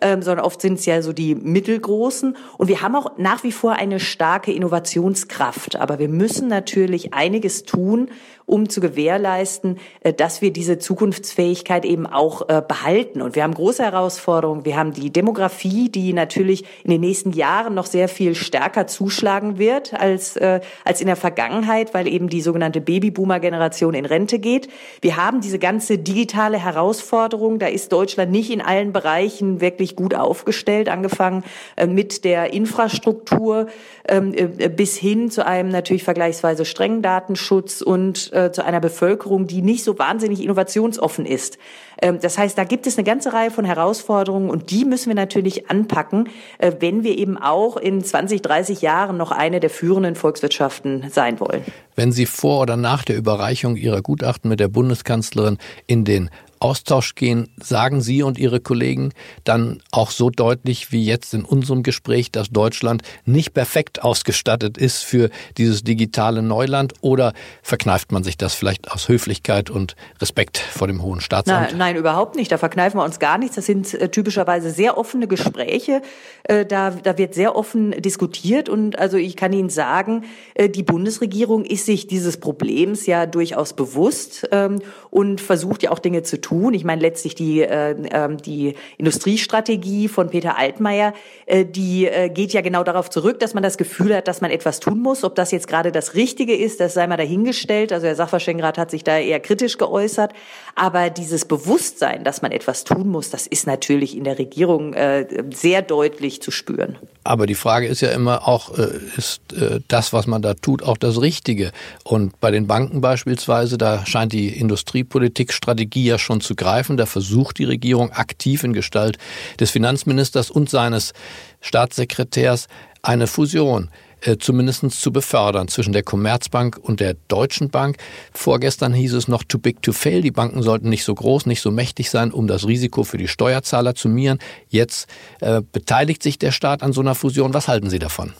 ähm, 0.00 0.22
sondern 0.22 0.44
oft 0.44 0.60
sind 0.60 0.78
es 0.78 0.86
ja 0.86 1.02
so 1.02 1.12
die 1.12 1.34
mittelgroßen. 1.34 2.36
Und 2.58 2.68
wir 2.68 2.82
haben 2.82 2.96
auch 2.96 3.18
nach 3.18 3.44
wie 3.44 3.52
vor 3.52 3.72
eine 3.72 4.00
starke 4.00 4.52
Innovationskraft. 4.52 5.76
Aber 5.76 5.98
wir 5.98 6.08
müssen 6.08 6.48
natürlich 6.48 7.14
einiges 7.14 7.64
tun, 7.64 8.08
um 8.46 8.68
zu 8.68 8.80
gewährleisten, 8.80 9.78
äh, 10.00 10.12
dass 10.12 10.42
wir 10.42 10.52
diese 10.52 10.78
Zukunftsfähigkeit 10.78 11.84
eben 11.84 12.06
auch 12.06 12.48
äh, 12.48 12.62
behalten. 12.66 13.22
Und 13.22 13.36
wir 13.36 13.42
haben 13.42 13.54
große 13.54 13.82
Herausforderungen. 13.82 14.64
Wir 14.64 14.76
haben 14.76 14.92
die 14.92 15.10
Demografie, 15.10 15.88
die 15.88 16.12
natürlich 16.12 16.64
in 16.84 16.90
den 16.90 17.00
nächsten 17.00 17.32
Jahren 17.32 17.74
noch 17.74 17.86
sehr 17.86 18.08
viel 18.08 18.34
stärker 18.34 18.86
zuschlagen 18.86 19.58
wird 19.58 19.94
als, 19.94 20.36
äh, 20.36 20.60
als 20.84 21.00
in 21.00 21.06
der 21.06 21.16
Vergangenheit, 21.16 21.94
weil 21.94 22.06
eben 22.06 22.28
die 22.28 22.42
sogenannte 22.42 22.80
Babyboomer-Generation 22.80 23.94
in 23.94 24.04
Rente 24.04 24.38
geht. 24.38 24.68
Wir 25.00 25.16
haben 25.16 25.40
diese 25.40 25.58
ganze 25.58 25.98
digitale 25.98 26.58
Herausforderung. 26.58 27.58
Da 27.58 27.66
ist 27.66 27.92
Deutschland 27.92 28.30
nicht 28.30 28.50
in 28.50 28.60
allen 28.60 28.92
Bereichen 28.92 29.60
wirklich 29.60 29.83
gut 29.96 30.14
aufgestellt, 30.14 30.88
angefangen 30.88 31.44
mit 31.86 32.24
der 32.24 32.52
Infrastruktur 32.52 33.68
ähm, 34.08 34.34
bis 34.76 34.96
hin 34.96 35.30
zu 35.30 35.46
einem 35.46 35.70
natürlich 35.70 36.04
vergleichsweise 36.04 36.64
strengen 36.64 37.02
Datenschutz 37.02 37.80
und 37.80 38.32
äh, 38.32 38.52
zu 38.52 38.64
einer 38.64 38.80
Bevölkerung, 38.80 39.46
die 39.46 39.62
nicht 39.62 39.84
so 39.84 39.98
wahnsinnig 39.98 40.42
innovationsoffen 40.42 41.26
ist. 41.26 41.58
Ähm, 42.00 42.18
das 42.20 42.36
heißt, 42.36 42.56
da 42.58 42.64
gibt 42.64 42.86
es 42.86 42.98
eine 42.98 43.04
ganze 43.04 43.32
Reihe 43.32 43.50
von 43.50 43.64
Herausforderungen 43.64 44.50
und 44.50 44.70
die 44.70 44.84
müssen 44.84 45.08
wir 45.08 45.14
natürlich 45.14 45.70
anpacken, 45.70 46.28
äh, 46.58 46.72
wenn 46.80 47.02
wir 47.02 47.16
eben 47.16 47.38
auch 47.38 47.76
in 47.76 48.02
20, 48.02 48.42
30 48.42 48.82
Jahren 48.82 49.16
noch 49.16 49.30
eine 49.30 49.60
der 49.60 49.70
führenden 49.70 50.14
Volkswirtschaften 50.16 51.06
sein 51.10 51.40
wollen. 51.40 51.62
Wenn 51.96 52.12
Sie 52.12 52.26
vor 52.26 52.60
oder 52.60 52.76
nach 52.76 53.04
der 53.04 53.16
Überreichung 53.16 53.76
Ihrer 53.76 54.02
Gutachten 54.02 54.48
mit 54.48 54.60
der 54.60 54.68
Bundeskanzlerin 54.68 55.58
in 55.86 56.04
den 56.04 56.30
Austausch 56.60 57.14
gehen, 57.14 57.48
sagen 57.60 58.00
Sie 58.00 58.22
und 58.22 58.38
Ihre 58.38 58.60
Kollegen 58.60 59.12
dann 59.44 59.82
auch 59.90 60.10
so 60.10 60.30
deutlich 60.30 60.92
wie 60.92 61.04
jetzt 61.04 61.34
in 61.34 61.44
unserem 61.44 61.82
Gespräch, 61.82 62.30
dass 62.30 62.50
Deutschland 62.50 63.02
nicht 63.24 63.54
perfekt 63.54 64.02
ausgestattet 64.02 64.78
ist 64.78 65.02
für 65.02 65.30
dieses 65.58 65.84
digitale 65.84 66.42
Neuland 66.42 66.94
oder 67.00 67.32
verkneift 67.62 68.12
man 68.12 68.24
sich 68.24 68.36
das 68.36 68.54
vielleicht 68.54 68.90
aus 68.90 69.08
Höflichkeit 69.08 69.70
und 69.70 69.96
Respekt 70.20 70.58
vor 70.58 70.86
dem 70.86 71.02
hohen 71.02 71.20
Staatsamt? 71.20 71.70
Nein, 71.70 71.78
nein 71.78 71.96
überhaupt 71.96 72.36
nicht. 72.36 72.50
Da 72.50 72.58
verkneifen 72.58 72.98
wir 72.98 73.04
uns 73.04 73.18
gar 73.18 73.38
nichts. 73.38 73.56
Das 73.56 73.66
sind 73.66 73.92
äh, 73.94 74.08
typischerweise 74.08 74.70
sehr 74.70 74.96
offene 74.98 75.26
Gespräche. 75.26 76.02
Äh, 76.44 76.66
da, 76.66 76.90
da 76.90 77.18
wird 77.18 77.34
sehr 77.34 77.56
offen 77.56 77.90
diskutiert 77.90 78.68
und 78.68 78.98
also 78.98 79.16
ich 79.16 79.36
kann 79.36 79.52
Ihnen 79.52 79.70
sagen, 79.70 80.24
äh, 80.54 80.68
die 80.68 80.82
Bundesregierung 80.82 81.64
ist 81.64 81.86
sich 81.86 82.06
dieses 82.06 82.38
Problems 82.38 83.06
ja 83.06 83.26
durchaus 83.26 83.72
bewusst 83.72 84.48
ähm, 84.52 84.80
und 85.10 85.40
versucht 85.40 85.82
ja 85.82 85.90
auch 85.90 85.98
Dinge 85.98 86.22
zu 86.22 86.40
tun. 86.44 86.74
Ich 86.74 86.84
meine 86.84 87.00
letztlich 87.00 87.34
die, 87.34 87.62
äh, 87.62 87.92
äh, 87.92 88.36
die 88.36 88.74
Industriestrategie 88.98 90.08
von 90.08 90.28
Peter 90.28 90.58
Altmaier, 90.58 91.14
äh, 91.46 91.64
die 91.64 92.06
äh, 92.06 92.28
geht 92.28 92.52
ja 92.52 92.60
genau 92.60 92.84
darauf 92.84 93.08
zurück, 93.08 93.40
dass 93.40 93.54
man 93.54 93.62
das 93.62 93.78
Gefühl 93.78 94.14
hat, 94.14 94.28
dass 94.28 94.40
man 94.40 94.50
etwas 94.50 94.80
tun 94.80 95.00
muss. 95.00 95.24
Ob 95.24 95.34
das 95.34 95.50
jetzt 95.50 95.66
gerade 95.66 95.90
das 95.90 96.14
Richtige 96.14 96.54
ist, 96.54 96.80
das 96.80 96.94
sei 96.94 97.06
mal 97.06 97.16
dahingestellt. 97.16 97.92
Also 97.92 98.06
der 98.06 98.16
Sachverständigenrat 98.16 98.78
hat 98.78 98.90
sich 98.90 99.04
da 99.04 99.18
eher 99.18 99.40
kritisch 99.40 99.78
geäußert. 99.78 100.32
Aber 100.74 101.08
dieses 101.10 101.44
Bewusstsein, 101.46 102.24
dass 102.24 102.42
man 102.42 102.52
etwas 102.52 102.84
tun 102.84 103.08
muss, 103.08 103.30
das 103.30 103.46
ist 103.46 103.66
natürlich 103.66 104.16
in 104.16 104.24
der 104.24 104.38
Regierung 104.38 104.92
äh, 104.92 105.26
sehr 105.52 105.82
deutlich 105.82 106.42
zu 106.42 106.50
spüren. 106.50 106.98
Aber 107.24 107.46
die 107.46 107.54
Frage 107.54 107.86
ist 107.86 108.02
ja 108.02 108.10
immer 108.10 108.46
auch, 108.46 108.76
äh, 108.78 108.88
ist 109.16 109.40
äh, 109.54 109.80
das, 109.88 110.12
was 110.12 110.26
man 110.26 110.42
da 110.42 110.52
tut, 110.52 110.82
auch 110.82 110.98
das 110.98 111.22
Richtige? 111.22 111.72
Und 112.02 112.38
bei 112.40 112.50
den 112.50 112.66
Banken 112.66 113.00
beispielsweise, 113.00 113.78
da 113.78 114.04
scheint 114.04 114.32
die 114.32 114.48
Industriepolitikstrategie 114.48 116.04
ja 116.04 116.18
schon 116.34 116.40
zu 116.40 116.54
greifen. 116.56 116.96
Da 116.96 117.06
versucht 117.06 117.58
die 117.58 117.64
Regierung 117.64 118.10
aktiv 118.10 118.64
in 118.64 118.72
Gestalt 118.72 119.18
des 119.60 119.70
Finanzministers 119.70 120.50
und 120.50 120.68
seines 120.68 121.12
Staatssekretärs 121.60 122.66
eine 123.02 123.26
Fusion 123.26 123.90
äh, 124.22 124.36
zumindest 124.38 124.90
zu 124.90 125.12
befördern 125.12 125.68
zwischen 125.68 125.92
der 125.92 126.02
Commerzbank 126.02 126.78
und 126.82 126.98
der 127.00 127.14
Deutschen 127.28 127.68
Bank. 127.70 127.98
Vorgestern 128.32 128.92
hieß 128.92 129.12
es 129.14 129.28
noch 129.28 129.44
too 129.44 129.58
big 129.58 129.82
to 129.82 129.92
fail. 129.92 130.22
Die 130.22 130.32
Banken 130.32 130.62
sollten 130.62 130.88
nicht 130.88 131.04
so 131.04 131.14
groß, 131.14 131.46
nicht 131.46 131.60
so 131.60 131.70
mächtig 131.70 132.10
sein, 132.10 132.32
um 132.32 132.46
das 132.46 132.66
Risiko 132.66 133.04
für 133.04 133.18
die 133.18 133.28
Steuerzahler 133.28 133.94
zu 133.94 134.08
mieren. 134.08 134.38
Jetzt 134.68 135.06
äh, 135.40 135.62
beteiligt 135.72 136.22
sich 136.22 136.38
der 136.38 136.52
Staat 136.52 136.82
an 136.82 136.92
so 136.92 137.00
einer 137.00 137.14
Fusion. 137.14 137.54
Was 137.54 137.68
halten 137.68 137.90
Sie 137.90 137.98
davon? 137.98 138.32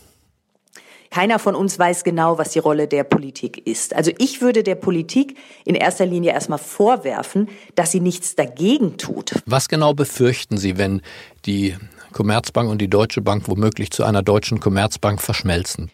Keiner 1.14 1.38
von 1.38 1.54
uns 1.54 1.78
weiß 1.78 2.02
genau, 2.02 2.38
was 2.38 2.50
die 2.50 2.58
Rolle 2.58 2.88
der 2.88 3.04
Politik 3.04 3.68
ist. 3.68 3.94
Also 3.94 4.10
ich 4.18 4.40
würde 4.40 4.64
der 4.64 4.74
Politik 4.74 5.36
in 5.64 5.76
erster 5.76 6.06
Linie 6.06 6.32
erstmal 6.32 6.58
vorwerfen, 6.58 7.48
dass 7.76 7.92
sie 7.92 8.00
nichts 8.00 8.34
dagegen 8.34 8.96
tut. 8.96 9.30
Was 9.46 9.68
genau 9.68 9.94
befürchten 9.94 10.56
Sie, 10.56 10.76
wenn 10.76 11.02
die 11.46 11.76
Commerzbank 12.12 12.68
und 12.68 12.78
die 12.78 12.90
Deutsche 12.90 13.20
Bank 13.20 13.44
womöglich 13.46 13.92
zu 13.92 14.02
einer 14.02 14.24
deutschen 14.24 14.58
Commerzbank 14.58 15.22
verschmelzen? 15.22 15.88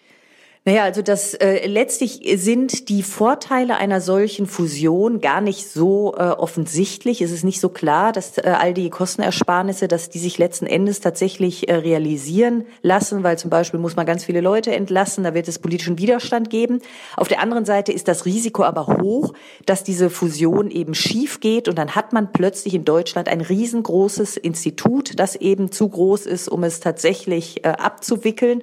Naja, 0.66 0.84
also 0.84 1.00
das 1.00 1.32
äh, 1.32 1.66
letztlich 1.66 2.20
sind 2.36 2.90
die 2.90 3.02
Vorteile 3.02 3.78
einer 3.78 4.02
solchen 4.02 4.46
Fusion 4.46 5.22
gar 5.22 5.40
nicht 5.40 5.66
so 5.66 6.14
äh, 6.18 6.24
offensichtlich. 6.24 7.22
Es 7.22 7.30
ist 7.30 7.44
nicht 7.44 7.60
so 7.60 7.70
klar, 7.70 8.12
dass 8.12 8.36
äh, 8.36 8.42
all 8.42 8.74
die 8.74 8.90
Kostenersparnisse, 8.90 9.88
dass 9.88 10.10
die 10.10 10.18
sich 10.18 10.36
letzten 10.36 10.66
Endes 10.66 11.00
tatsächlich 11.00 11.70
äh, 11.70 11.76
realisieren 11.76 12.66
lassen, 12.82 13.22
weil 13.22 13.38
zum 13.38 13.48
Beispiel 13.48 13.80
muss 13.80 13.96
man 13.96 14.04
ganz 14.04 14.26
viele 14.26 14.42
Leute 14.42 14.74
entlassen, 14.74 15.24
da 15.24 15.32
wird 15.32 15.48
es 15.48 15.58
politischen 15.58 15.98
Widerstand 15.98 16.50
geben. 16.50 16.80
Auf 17.16 17.28
der 17.28 17.40
anderen 17.40 17.64
Seite 17.64 17.92
ist 17.92 18.06
das 18.06 18.26
Risiko 18.26 18.62
aber 18.62 18.86
hoch, 18.86 19.32
dass 19.64 19.82
diese 19.82 20.10
Fusion 20.10 20.70
eben 20.70 20.92
schief 20.92 21.40
geht 21.40 21.68
und 21.68 21.78
dann 21.78 21.94
hat 21.94 22.12
man 22.12 22.32
plötzlich 22.32 22.74
in 22.74 22.84
Deutschland 22.84 23.30
ein 23.30 23.40
riesengroßes 23.40 24.36
Institut, 24.36 25.18
das 25.18 25.36
eben 25.36 25.72
zu 25.72 25.88
groß 25.88 26.26
ist, 26.26 26.48
um 26.50 26.64
es 26.64 26.80
tatsächlich 26.80 27.64
äh, 27.64 27.68
abzuwickeln. 27.68 28.62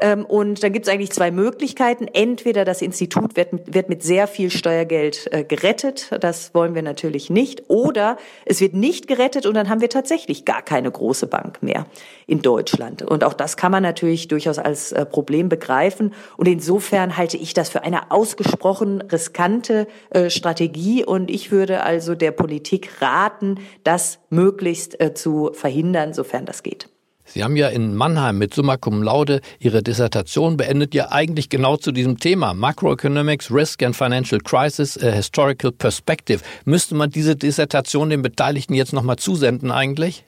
Ähm, 0.00 0.24
und 0.24 0.62
dann 0.62 0.72
gibt 0.72 0.86
es 0.86 0.92
eigentlich 0.92 1.10
zwei 1.10 1.30
Möglichkeiten. 1.30 2.08
Entweder 2.08 2.64
das 2.64 2.82
Institut 2.82 3.36
wird 3.36 3.52
mit, 3.52 3.74
wird 3.74 3.88
mit 3.88 4.02
sehr 4.02 4.26
viel 4.26 4.50
Steuergeld 4.50 5.28
äh, 5.32 5.44
gerettet, 5.44 6.10
das 6.20 6.54
wollen 6.54 6.74
wir 6.74 6.82
natürlich 6.82 7.30
nicht, 7.30 7.68
oder 7.68 8.16
es 8.46 8.60
wird 8.60 8.74
nicht 8.74 9.06
gerettet 9.06 9.46
und 9.46 9.54
dann 9.54 9.68
haben 9.68 9.80
wir 9.80 9.90
tatsächlich 9.90 10.44
gar 10.44 10.62
keine 10.62 10.90
große 10.90 11.26
Bank 11.26 11.62
mehr 11.62 11.86
in 12.26 12.42
Deutschland. 12.42 13.02
Und 13.02 13.24
auch 13.24 13.34
das 13.34 13.56
kann 13.56 13.72
man 13.72 13.82
natürlich 13.82 14.28
durchaus 14.28 14.58
als 14.58 14.92
äh, 14.92 15.04
Problem 15.04 15.48
begreifen. 15.48 16.14
Und 16.36 16.48
insofern 16.48 17.16
halte 17.16 17.36
ich 17.36 17.54
das 17.54 17.68
für 17.68 17.82
eine 17.82 18.10
ausgesprochen 18.10 19.02
riskante 19.02 19.86
äh, 20.10 20.30
Strategie. 20.30 21.04
Und 21.04 21.30
ich 21.30 21.52
würde 21.52 21.82
also 21.82 22.14
der 22.14 22.30
Politik 22.30 23.02
raten, 23.02 23.58
das 23.84 24.18
möglichst 24.30 24.98
zu 25.14 25.50
verhindern, 25.52 26.14
sofern 26.14 26.46
das 26.46 26.62
geht. 26.62 26.88
Sie 27.32 27.44
haben 27.44 27.54
ja 27.54 27.68
in 27.68 27.94
Mannheim 27.94 28.38
mit 28.38 28.54
Summa 28.54 28.76
Cum 28.76 29.02
Laude 29.02 29.40
Ihre 29.60 29.82
Dissertation 29.82 30.56
beendet, 30.56 30.94
ja 30.94 31.12
eigentlich 31.12 31.48
genau 31.48 31.76
zu 31.76 31.92
diesem 31.92 32.18
Thema. 32.18 32.54
Macroeconomics, 32.54 33.52
Risk 33.52 33.84
and 33.84 33.94
Financial 33.94 34.40
Crisis, 34.40 34.98
a 35.00 35.10
Historical 35.10 35.70
Perspective. 35.70 36.40
Müsste 36.64 36.96
man 36.96 37.10
diese 37.10 37.36
Dissertation 37.36 38.10
den 38.10 38.22
Beteiligten 38.22 38.74
jetzt 38.74 38.92
nochmal 38.92 39.16
zusenden 39.16 39.70
eigentlich? 39.70 40.24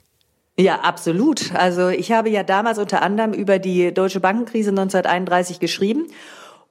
Ja, 0.59 0.81
absolut. 0.81 1.53
Also 1.55 1.89
ich 1.89 2.13
habe 2.13 2.29
ja 2.31 2.45
damals 2.45 2.79
unter 2.79 3.03
anderem 3.03 3.33
über 3.33 3.59
die 3.59 3.93
deutsche 3.93 4.21
Bankenkrise 4.21 4.71
1931 4.71 5.59
geschrieben 5.59 6.07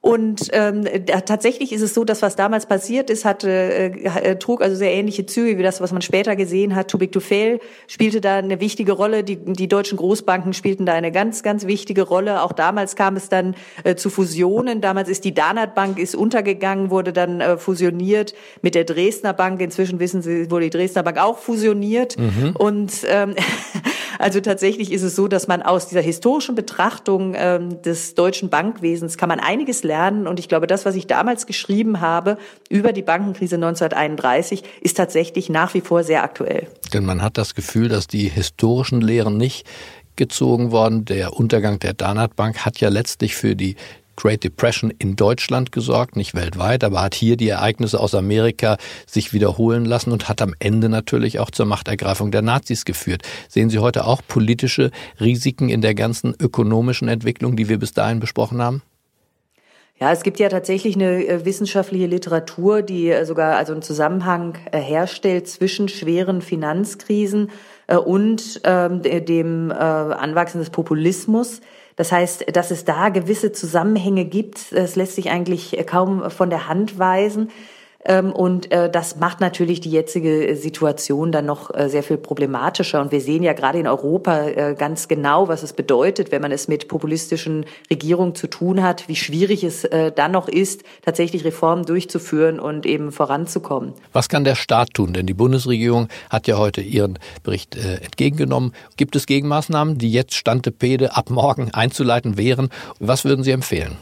und 0.02 0.48
ähm, 0.52 0.84
tatsächlich 1.26 1.72
ist 1.72 1.80
es 1.80 1.94
so, 1.94 2.02
dass 2.02 2.22
was 2.22 2.34
damals 2.34 2.66
passiert 2.66 3.08
ist, 3.08 3.24
hatte, 3.24 3.48
äh, 3.48 4.36
trug 4.36 4.60
also 4.60 4.74
sehr 4.74 4.92
ähnliche 4.92 5.26
Züge 5.26 5.58
wie 5.58 5.62
das, 5.62 5.80
was 5.80 5.92
man 5.92 6.02
später 6.02 6.34
gesehen 6.34 6.74
hat. 6.74 6.88
Too 6.88 6.98
big 6.98 7.12
to 7.12 7.20
fail 7.20 7.60
spielte 7.86 8.20
da 8.20 8.38
eine 8.38 8.58
wichtige 8.58 8.92
Rolle. 8.92 9.22
Die, 9.22 9.36
die 9.36 9.68
deutschen 9.68 9.96
Großbanken 9.96 10.54
spielten 10.54 10.86
da 10.86 10.94
eine 10.94 11.12
ganz, 11.12 11.44
ganz 11.44 11.68
wichtige 11.68 12.02
Rolle. 12.02 12.42
Auch 12.42 12.50
damals 12.50 12.96
kam 12.96 13.14
es 13.14 13.28
dann 13.28 13.54
äh, 13.84 13.94
zu 13.94 14.10
Fusionen. 14.10 14.80
Damals 14.80 15.08
ist 15.08 15.24
die 15.24 15.34
Danat 15.34 15.76
Bank 15.76 16.00
ist 16.00 16.16
untergegangen, 16.16 16.90
wurde 16.90 17.12
dann 17.12 17.40
äh, 17.40 17.56
fusioniert 17.56 18.34
mit 18.60 18.74
der 18.74 18.82
Dresdner 18.82 19.34
Bank. 19.34 19.60
Inzwischen 19.60 20.00
wissen 20.00 20.20
Sie, 20.20 20.50
wurde 20.50 20.64
die 20.64 20.70
Dresdner 20.70 21.04
Bank 21.04 21.18
auch 21.18 21.38
fusioniert. 21.38 22.18
Mhm. 22.18 22.56
Und 22.58 22.92
ähm, 23.06 23.36
also 24.18 24.40
tatsächlich 24.40 24.92
ist 24.92 25.02
es 25.02 25.16
so, 25.16 25.28
dass 25.28 25.48
man 25.48 25.62
aus 25.62 25.88
dieser 25.88 26.00
historischen 26.00 26.54
Betrachtung 26.54 27.34
ähm, 27.36 27.82
des 27.82 28.14
deutschen 28.14 28.50
Bankwesens 28.50 29.16
kann 29.16 29.28
man 29.28 29.40
einiges 29.40 29.82
lernen. 29.82 30.26
Und 30.26 30.38
ich 30.38 30.48
glaube, 30.48 30.66
das, 30.66 30.84
was 30.84 30.94
ich 30.94 31.06
damals 31.06 31.46
geschrieben 31.46 32.00
habe 32.00 32.38
über 32.68 32.92
die 32.92 33.02
Bankenkrise 33.02 33.56
1931, 33.56 34.62
ist 34.80 34.96
tatsächlich 34.96 35.48
nach 35.48 35.74
wie 35.74 35.80
vor 35.80 36.04
sehr 36.04 36.22
aktuell. 36.22 36.66
Denn 36.92 37.04
man 37.04 37.22
hat 37.22 37.38
das 37.38 37.54
Gefühl, 37.54 37.88
dass 37.88 38.06
die 38.06 38.28
historischen 38.28 39.00
Lehren 39.00 39.36
nicht 39.36 39.66
gezogen 40.16 40.72
worden. 40.72 41.04
Der 41.04 41.34
Untergang 41.36 41.78
der 41.78 41.94
Danat 41.94 42.36
Bank 42.36 42.64
hat 42.64 42.78
ja 42.80 42.88
letztlich 42.88 43.34
für 43.34 43.56
die 43.56 43.76
Great 44.22 44.44
Depression 44.44 44.92
in 44.98 45.16
Deutschland 45.16 45.72
gesorgt, 45.72 46.14
nicht 46.14 46.32
weltweit, 46.36 46.84
aber 46.84 47.02
hat 47.02 47.16
hier 47.16 47.36
die 47.36 47.48
Ereignisse 47.48 47.98
aus 47.98 48.14
Amerika 48.14 48.76
sich 49.04 49.32
wiederholen 49.32 49.84
lassen 49.84 50.12
und 50.12 50.28
hat 50.28 50.40
am 50.40 50.54
Ende 50.60 50.88
natürlich 50.88 51.40
auch 51.40 51.50
zur 51.50 51.66
Machtergreifung 51.66 52.30
der 52.30 52.42
Nazis 52.42 52.84
geführt. 52.84 53.22
Sehen 53.48 53.68
Sie 53.68 53.80
heute 53.80 54.04
auch 54.04 54.22
politische 54.28 54.92
Risiken 55.20 55.68
in 55.70 55.80
der 55.80 55.96
ganzen 55.96 56.36
ökonomischen 56.38 57.08
Entwicklung, 57.08 57.56
die 57.56 57.68
wir 57.68 57.80
bis 57.80 57.94
dahin 57.94 58.20
besprochen 58.20 58.62
haben? 58.62 58.82
Ja, 59.98 60.12
es 60.12 60.22
gibt 60.22 60.38
ja 60.38 60.48
tatsächlich 60.48 60.94
eine 60.94 61.26
äh, 61.26 61.44
wissenschaftliche 61.44 62.06
Literatur, 62.06 62.82
die 62.82 63.10
äh, 63.10 63.24
sogar 63.24 63.56
also 63.56 63.72
einen 63.72 63.82
Zusammenhang 63.82 64.56
äh, 64.70 64.80
herstellt 64.80 65.48
zwischen 65.48 65.88
schweren 65.88 66.42
Finanzkrisen 66.42 67.50
und 68.06 68.60
ähm, 68.64 69.02
dem 69.02 69.70
Anwachsen 69.72 70.60
des 70.60 70.70
Populismus. 70.70 71.60
Das 71.96 72.12
heißt, 72.12 72.56
dass 72.56 72.70
es 72.70 72.84
da 72.84 73.08
gewisse 73.10 73.52
Zusammenhänge 73.52 74.24
gibt, 74.24 74.72
das 74.72 74.96
lässt 74.96 75.14
sich 75.16 75.30
eigentlich 75.30 75.76
kaum 75.86 76.30
von 76.30 76.50
der 76.50 76.68
Hand 76.68 76.98
weisen. 76.98 77.50
Ähm, 78.04 78.32
und 78.32 78.72
äh, 78.72 78.90
das 78.90 79.16
macht 79.16 79.40
natürlich 79.40 79.80
die 79.80 79.90
jetzige 79.90 80.56
Situation 80.56 81.30
dann 81.30 81.46
noch 81.46 81.72
äh, 81.72 81.88
sehr 81.88 82.02
viel 82.02 82.16
problematischer. 82.16 83.00
Und 83.00 83.12
wir 83.12 83.20
sehen 83.20 83.42
ja 83.42 83.52
gerade 83.52 83.78
in 83.78 83.86
Europa 83.86 84.46
äh, 84.46 84.74
ganz 84.76 85.06
genau, 85.06 85.48
was 85.48 85.62
es 85.62 85.72
bedeutet, 85.72 86.32
wenn 86.32 86.42
man 86.42 86.50
es 86.50 86.66
mit 86.66 86.88
populistischen 86.88 87.64
Regierungen 87.90 88.34
zu 88.34 88.48
tun 88.48 88.82
hat, 88.82 89.08
wie 89.08 89.16
schwierig 89.16 89.64
es 89.64 89.88
dann 90.16 90.32
noch 90.32 90.48
ist, 90.48 90.82
tatsächlich 91.04 91.44
Reformen 91.44 91.84
durchzuführen 91.84 92.58
und 92.58 92.86
eben 92.86 93.12
voranzukommen. 93.12 93.92
Was 94.12 94.28
kann 94.28 94.44
der 94.44 94.54
Staat 94.54 94.94
tun? 94.94 95.12
Denn 95.12 95.26
die 95.26 95.34
Bundesregierung 95.34 96.08
hat 96.30 96.46
ja 96.46 96.58
heute 96.58 96.80
ihren 96.80 97.18
Bericht 97.42 97.76
entgegengenommen. 97.76 98.72
Gibt 98.96 99.16
es 99.16 99.26
Gegenmaßnahmen, 99.26 99.98
die 99.98 100.12
jetzt 100.12 100.34
Stantepede 100.34 101.16
ab 101.16 101.30
morgen 101.30 101.70
einzuleiten 101.72 102.36
wären? 102.36 102.70
Was 102.98 103.24
würden 103.24 103.44
Sie 103.44 103.50
empfehlen? 103.50 103.96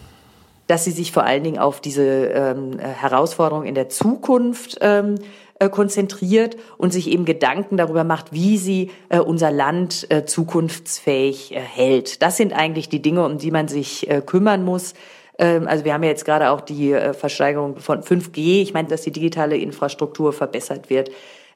Dass 0.71 0.85
sie 0.85 0.93
sich 0.93 1.11
vor 1.11 1.25
allen 1.25 1.43
Dingen 1.43 1.59
auf 1.59 1.81
diese 1.81 2.05
ähm, 2.05 2.79
Herausforderung 2.79 3.65
in 3.65 3.75
der 3.75 3.89
Zukunft 3.89 4.79
ähm, 4.81 5.17
äh, 5.59 5.69
konzentriert 5.69 6.57
und 6.79 6.93
sich 6.93 7.11
eben 7.11 7.25
Gedanken 7.25 7.77
darüber 7.77 8.05
macht, 8.05 8.33
wie 8.33 8.57
sie 8.57 8.93
äh, 9.09 9.19
unser 9.19 9.51
Land 9.51 10.07
äh, 10.11 10.25
zukunftsfähig 10.25 11.57
äh, 11.57 11.61
hält. 11.61 12.23
Das 12.23 12.37
sind 12.37 12.53
eigentlich 12.53 12.89
die 12.89 13.03
Dinge, 13.03 13.25
um 13.25 13.39
die 13.39 13.51
man 13.51 13.67
sich 13.67 14.09
äh, 14.09 14.23
kümmern 14.25 14.65
muss. 14.65 14.95
Ähm, 15.39 15.67
also 15.67 15.85
wir 15.85 15.93
haben 15.93 16.05
ja 16.05 16.11
jetzt 16.11 16.25
gerade 16.25 16.51
auch 16.51 16.61
die 16.61 16.93
äh, 16.93 17.15
Versteigerung 17.15 17.79
von 17.79 18.03
5G. 18.03 18.63
Ich 18.63 18.73
meine, 18.73 18.87
dass 18.87 19.03
die 19.03 19.11
digitale 19.11 19.57
Infrastruktur 19.57 20.33
verbessert 20.33 20.89
wird 20.89 21.11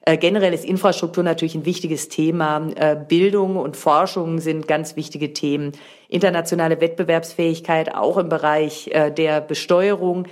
Äh, 0.07 0.17
generell 0.17 0.53
ist 0.53 0.63
Infrastruktur 0.63 1.23
natürlich 1.23 1.55
ein 1.55 1.65
wichtiges 1.65 2.09
Thema. 2.09 2.69
Äh, 2.75 2.95
Bildung 2.95 3.57
und 3.57 3.75
Forschung 3.75 4.39
sind 4.39 4.67
ganz 4.67 4.95
wichtige 4.95 5.33
Themen. 5.33 5.71
Internationale 6.09 6.79
Wettbewerbsfähigkeit 6.79 7.93
auch 7.95 8.17
im 8.17 8.29
Bereich 8.29 8.89
äh, 8.93 9.09
der 9.11 9.41
Besteuerung 9.41 10.27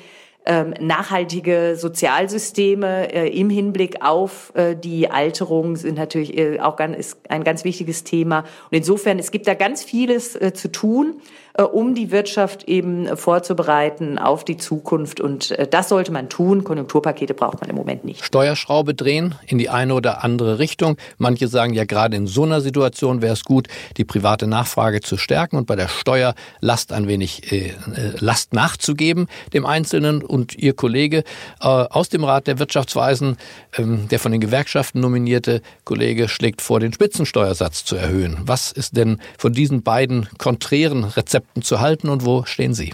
ähm, 0.46 0.76
nachhaltige 0.80 1.76
Sozialsysteme 1.76 3.06
im 3.30 3.50
Hinblick 3.50 4.04
auf 4.04 4.52
die 4.84 5.10
Alterung 5.10 5.78
sind 5.78 5.98
natürlich 5.98 6.60
auch 6.60 6.78
ein 6.78 7.44
ganz 7.46 7.64
wichtiges 7.64 8.04
Thema. 8.04 8.40
Und 8.40 8.78
insofern, 8.78 9.20
es 9.20 9.32
gibt 9.32 9.48
da 9.48 9.54
ganz 9.54 9.86
vieles 9.86 10.38
zu 10.54 10.70
tun. 10.70 11.22
Äh, 11.56 11.62
um 11.62 11.94
die 11.94 12.10
Wirtschaft 12.10 12.64
eben 12.64 13.16
vorzubereiten 13.16 14.18
auf 14.18 14.44
die 14.44 14.58
Zukunft. 14.58 15.22
Und 15.22 15.52
äh, 15.52 15.68
das 15.68 15.90
sollte 15.90 16.12
man 16.12 16.28
tun. 16.28 16.64
Konjunkturpakete 16.64 17.36
braucht 17.36 17.62
man 17.62 17.70
im 17.70 17.76
Moment 17.76 18.04
nicht. 18.04 18.26
Steuerschraube 18.26 18.96
drehen 18.96 19.36
in 19.46 19.60
die 19.60 19.70
eine 19.70 19.94
oder 19.94 20.24
andere 20.24 20.58
Richtung. 20.58 20.98
Manche 21.20 21.48
sagen 21.48 21.76
ja, 21.76 21.86
gerade 21.86 22.18
in 22.18 22.26
so 22.26 22.42
einer 22.42 22.60
Situation 22.62 23.22
wäre 23.22 23.34
es 23.34 23.44
gut, 23.44 23.68
die 23.98 24.04
private 24.04 24.48
Nachfrage 24.48 25.02
zu 25.02 25.16
stärken 25.18 25.58
und 25.58 25.68
bei 25.68 25.76
der 25.76 25.90
Steuerlast 25.90 26.92
ein 26.92 27.08
wenig 27.08 27.52
äh, 27.52 27.68
äh 27.68 27.74
Last 28.18 28.54
nachzugeben, 28.54 29.28
dem 29.54 29.68
Einzelnen. 29.68 30.24
Und 30.24 30.56
Ihr 30.58 30.74
Kollege 30.74 31.24
äh, 31.62 31.68
aus 31.68 32.10
dem 32.10 32.24
Rat 32.24 32.48
der 32.48 32.58
Wirtschaftsweisen, 32.58 33.38
ähm, 33.78 34.08
der 34.10 34.18
von 34.18 34.32
den 34.32 34.42
Gewerkschaften 34.42 35.02
nominierte 35.02 35.62
Kollege, 35.84 36.30
schlägt 36.30 36.64
vor, 36.64 36.80
den 36.80 36.94
Spitzensteuersatz 36.94 37.86
zu 37.86 37.96
erhöhen. 37.96 38.38
Was 38.42 38.72
ist 38.72 38.98
denn 38.98 39.20
von 39.38 39.54
diesen 39.54 39.84
beiden 39.84 40.28
konträren 40.40 41.04
Rezepten 41.04 41.43
Konzepten 41.44 41.62
zu 41.62 41.80
halten 41.80 42.10
und 42.10 42.26
wo 42.26 42.44
stehen 42.46 42.74
Sie? 42.74 42.94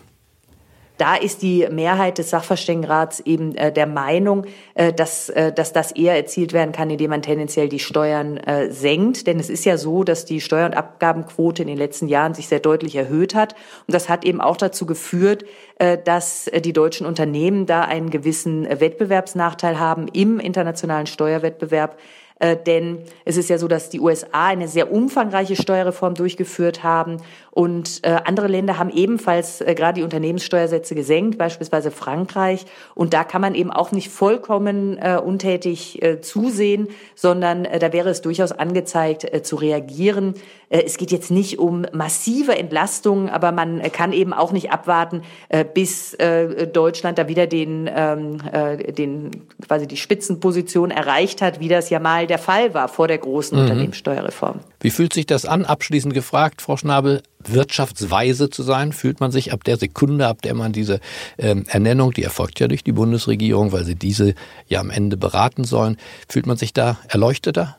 Da 0.98 1.15
ist 1.15 1.44
die 1.44 1.65
Mehrheit 1.72 2.18
des 2.18 2.29
Sachverständigenrats 2.29 3.22
eben 3.22 3.56
äh, 3.56 3.72
der 3.72 3.88
Meinung, 3.88 4.46
äh, 4.74 4.91
dass, 4.91 5.29
äh, 5.29 5.53
dass 5.53 5.72
das 5.72 5.94
eher 5.94 6.18
erzielt 6.18 6.51
werden 6.51 6.74
kann, 6.74 6.89
indem 6.89 7.12
man 7.12 7.22
tendenziell 7.22 7.70
die 7.70 7.79
Steuern 7.79 8.36
äh, 8.36 8.70
senkt. 8.70 9.25
Denn 9.25 9.39
es 9.39 9.50
ist 9.50 9.63
ja 9.63 9.77
so, 9.77 10.03
dass 10.03 10.25
die 10.25 10.41
Steuer- 10.41 10.65
und 10.65 10.75
Abgabenquote 10.75 11.62
in 11.62 11.70
den 11.70 11.77
letzten 11.77 12.10
Jahren 12.10 12.34
sich 12.34 12.50
sehr 12.50 12.60
deutlich 12.60 12.98
erhöht 12.98 13.34
hat. 13.34 13.53
Und 13.88 13.94
das 13.94 14.10
hat 14.10 14.25
eben 14.25 14.41
auch 14.41 14.58
dazu 14.58 14.86
geführt, 14.86 15.46
äh, 15.77 15.98
dass 15.98 16.48
äh, 16.48 16.60
die 16.60 16.74
deutschen 16.74 17.08
Unternehmen 17.08 17.65
da 17.65 17.84
einen 17.84 18.10
gewissen 18.10 18.65
Wettbewerbsnachteil 18.65 19.79
haben 19.79 20.10
im 20.10 20.38
internationalen 20.41 21.08
Steuerwettbewerb 21.08 21.98
äh, 22.39 22.56
denn 22.56 23.03
es 23.25 23.38
ist 23.38 23.50
ja 23.50 23.58
so, 23.58 23.68
dass 23.68 23.89
die 23.89 24.00
USA 24.00 24.48
eine 24.48 24.68
sehr 24.68 24.91
umfangreiche 24.91 25.56
Steuerreform 25.56 26.15
durchgeführt 26.15 26.84
haben 26.84 27.18
und 27.60 28.06
äh, 28.06 28.16
andere 28.24 28.48
Länder 28.48 28.78
haben 28.78 28.89
ebenfalls 28.89 29.60
äh, 29.60 29.75
gerade 29.75 29.96
die 29.96 30.04
Unternehmenssteuersätze 30.04 30.96
gesenkt, 30.96 31.38
beispielsweise 31.38 31.92
Frankreich. 31.92 32.66
Und 32.96 33.13
da 33.13 33.25
kann 33.25 33.42
man 33.42 33.54
eben 33.54 33.70
auch 33.70 33.92
nicht 33.92 34.08
vollkommen 34.08 34.98
äh, 34.98 35.20
untätig 35.22 36.01
äh, 36.01 36.22
zusehen, 36.22 36.88
sondern 37.16 37.66
äh, 37.66 37.78
da 37.80 37.92
wäre 37.92 38.08
es 38.12 38.22
durchaus 38.22 38.54
angezeigt 38.54 39.25
äh, 39.25 39.44
zu 39.44 39.58
reagieren. 39.58 40.36
Äh, 40.70 40.84
es 40.86 40.96
geht 40.96 41.12
jetzt 41.12 41.32
nicht 41.32 41.60
um 41.60 41.86
massive 41.92 42.58
Entlastungen, 42.58 43.28
aber 43.28 43.51
man 43.51 43.82
äh, 43.82 43.89
kann 43.89 44.13
eben 44.13 44.32
auch 44.32 44.54
nicht 44.54 44.72
abwarten, 44.72 45.24
äh, 45.50 45.66
bis 45.66 46.13
äh, 46.13 46.66
Deutschland 46.66 47.18
da 47.18 47.28
wieder 47.28 47.46
den, 47.46 47.89
ähm, 47.94 48.38
äh, 48.54 48.94
den 48.94 49.32
quasi 49.68 49.86
die 49.86 49.98
Spitzenposition 49.98 50.92
erreicht 50.92 51.42
hat, 51.42 51.60
wie 51.60 51.68
das 51.68 51.89
ja 51.89 52.00
mal 52.00 52.25
der 52.25 52.39
Fall 52.39 52.74
war 52.74 52.88
vor 52.88 53.10
der 53.10 53.18
großen 53.18 53.58
mhm. 53.58 53.66
Unternehmenssteuerreform. 53.66 54.62
Wie 54.80 54.92
fühlt 54.92 55.12
sich 55.12 55.25
das 55.25 55.44
an? 55.44 55.66
Abschließend 55.66 56.13
gefragt, 56.13 56.62
Frau 56.62 56.78
Schnabel, 56.78 57.22
wirtschaftsweise 57.43 58.50
zu 58.50 58.63
sein? 58.63 58.93
Fühlt 58.93 59.19
man 59.19 59.31
sich 59.31 59.53
ab 59.53 59.63
der 59.63 59.77
Sekunde, 59.77 60.27
ab 60.27 60.41
der 60.41 60.53
man 60.53 60.72
diese 60.72 61.00
ähm, 61.38 61.65
Ernennung, 61.67 62.12
die 62.12 62.24
erfolgt 62.24 62.60
ja 62.60 62.67
durch 62.67 62.84
die 62.84 62.91
Bundesregierung, 62.91 63.72
weil 63.72 63.86
sie 63.86 63.96
diese 63.96 64.36
ja 64.67 64.79
am 64.79 64.89
Ende 64.89 65.17
beraten 65.17 65.63
sollen, 65.63 65.98
fühlt 66.27 66.46
man 66.46 66.58
sich 66.58 66.74
da 66.74 66.98
erleuchteter? 67.08 67.77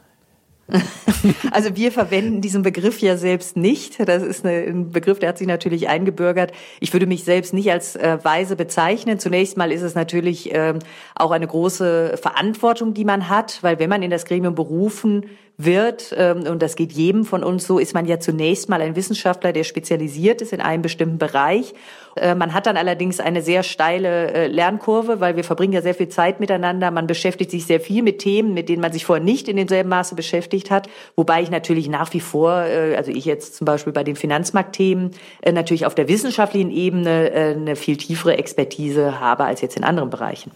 Also 1.51 1.77
wir 1.77 1.93
verwenden 1.93 2.41
diesen 2.41 2.63
Begriff 2.63 3.01
ja 3.01 3.17
selbst 3.17 3.57
nicht. 3.57 4.09
Das 4.09 4.23
ist 4.23 4.45
ein 4.45 4.91
Begriff, 4.91 5.19
der 5.19 5.31
hat 5.31 5.39
sich 5.39 5.47
natürlich 5.47 5.89
eingebürgert. 5.89 6.53
Ich 6.81 6.93
würde 6.93 7.07
mich 7.07 7.25
selbst 7.25 7.53
nicht 7.53 7.71
als 7.71 7.97
äh, 7.97 8.19
weise 8.23 8.57
bezeichnen. 8.57 9.19
Zunächst 9.19 9.57
mal 9.57 9.73
ist 9.73 9.83
es 9.83 9.95
natürlich 9.95 10.51
ähm, 10.53 10.79
auch 11.15 11.31
eine 11.31 11.47
große 11.47 12.19
Verantwortung, 12.21 12.95
die 12.95 13.05
man 13.05 13.29
hat, 13.29 13.59
weil 13.63 13.79
wenn 13.79 13.91
man 13.91 14.03
in 14.03 14.11
das 14.11 14.25
Gremium 14.25 14.55
berufen 14.55 15.25
wird, 15.65 16.15
ähm, 16.17 16.43
und 16.43 16.63
das 16.63 16.77
geht 16.77 16.93
jedem 16.93 17.25
von 17.25 17.45
uns 17.45 17.67
so, 17.67 17.79
ist 17.79 17.95
man 17.95 18.07
ja 18.07 18.21
zunächst 18.21 18.69
mal 18.69 18.81
ein 18.81 18.97
Wissenschaftler, 18.97 19.53
der 19.53 19.65
spezialisiert 19.65 20.41
ist 20.43 20.53
in 20.53 20.61
einem 20.61 20.83
bestimmten 20.83 21.19
Bereich. 21.19 21.75
Äh, 22.17 22.35
man 22.35 22.55
hat 22.55 22.67
dann 22.67 22.77
allerdings 22.77 23.21
eine 23.21 23.43
sehr 23.43 23.63
steile 23.63 24.33
äh, 24.33 24.47
Lernkurve, 24.47 25.21
weil 25.21 25.37
wir 25.37 25.45
verbringen 25.45 25.73
ja 25.73 25.83
sehr 25.83 25.95
viel 25.95 26.09
Zeit 26.09 26.41
miteinander. 26.41 26.91
Man 26.91 27.07
beschäftigt 27.07 27.51
sich 27.51 27.67
sehr 27.67 27.81
viel 27.81 28.03
mit 28.03 28.19
Themen, 28.19 28.55
mit 28.55 28.69
denen 28.69 28.83
man 28.83 28.93
sich 28.93 29.05
vorher 29.05 29.25
nicht 29.25 29.49
in 29.49 29.57
demselben 29.57 29.89
Maße 29.89 30.15
beschäftigt 30.15 30.71
hat. 30.71 30.89
Wobei 31.17 31.43
ich 31.43 31.51
natürlich 31.51 31.89
nach 31.89 32.13
wie 32.13 32.21
vor, 32.21 32.65
äh, 32.65 32.97
also 32.97 33.11
ich 33.11 33.25
jetzt 33.25 33.57
zum 33.57 33.65
Beispiel 33.65 33.93
bei 33.93 34.05
den 34.05 34.17
Finanzmarktthemen, 34.17 35.11
natürlich 35.53 35.87
auf 35.87 35.95
der 35.95 36.09
wissenschaftlichen 36.09 36.71
Ebene 36.71 37.31
eine 37.35 37.77
viel 37.77 37.97
tiefere 37.97 38.37
Expertise 38.39 39.21
habe 39.21 39.45
als 39.45 39.61
jetzt 39.61 39.77
in 39.77 39.85
anderen 39.85 40.11
Bereichen. 40.11 40.51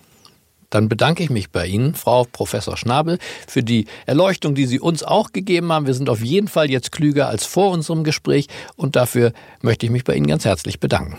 Dann 0.74 0.88
bedanke 0.88 1.22
ich 1.22 1.30
mich 1.30 1.52
bei 1.52 1.68
Ihnen, 1.68 1.94
Frau 1.94 2.24
Professor 2.24 2.76
Schnabel, 2.76 3.20
für 3.46 3.62
die 3.62 3.86
Erleuchtung, 4.06 4.56
die 4.56 4.66
Sie 4.66 4.80
uns 4.80 5.04
auch 5.04 5.30
gegeben 5.30 5.72
haben. 5.72 5.86
Wir 5.86 5.94
sind 5.94 6.10
auf 6.10 6.20
jeden 6.20 6.48
Fall 6.48 6.68
jetzt 6.68 6.90
klüger 6.90 7.28
als 7.28 7.46
vor 7.46 7.70
unserem 7.70 8.02
Gespräch 8.02 8.48
und 8.74 8.96
dafür 8.96 9.32
möchte 9.62 9.86
ich 9.86 9.92
mich 9.92 10.02
bei 10.02 10.16
Ihnen 10.16 10.26
ganz 10.26 10.44
herzlich 10.44 10.80
bedanken. 10.80 11.16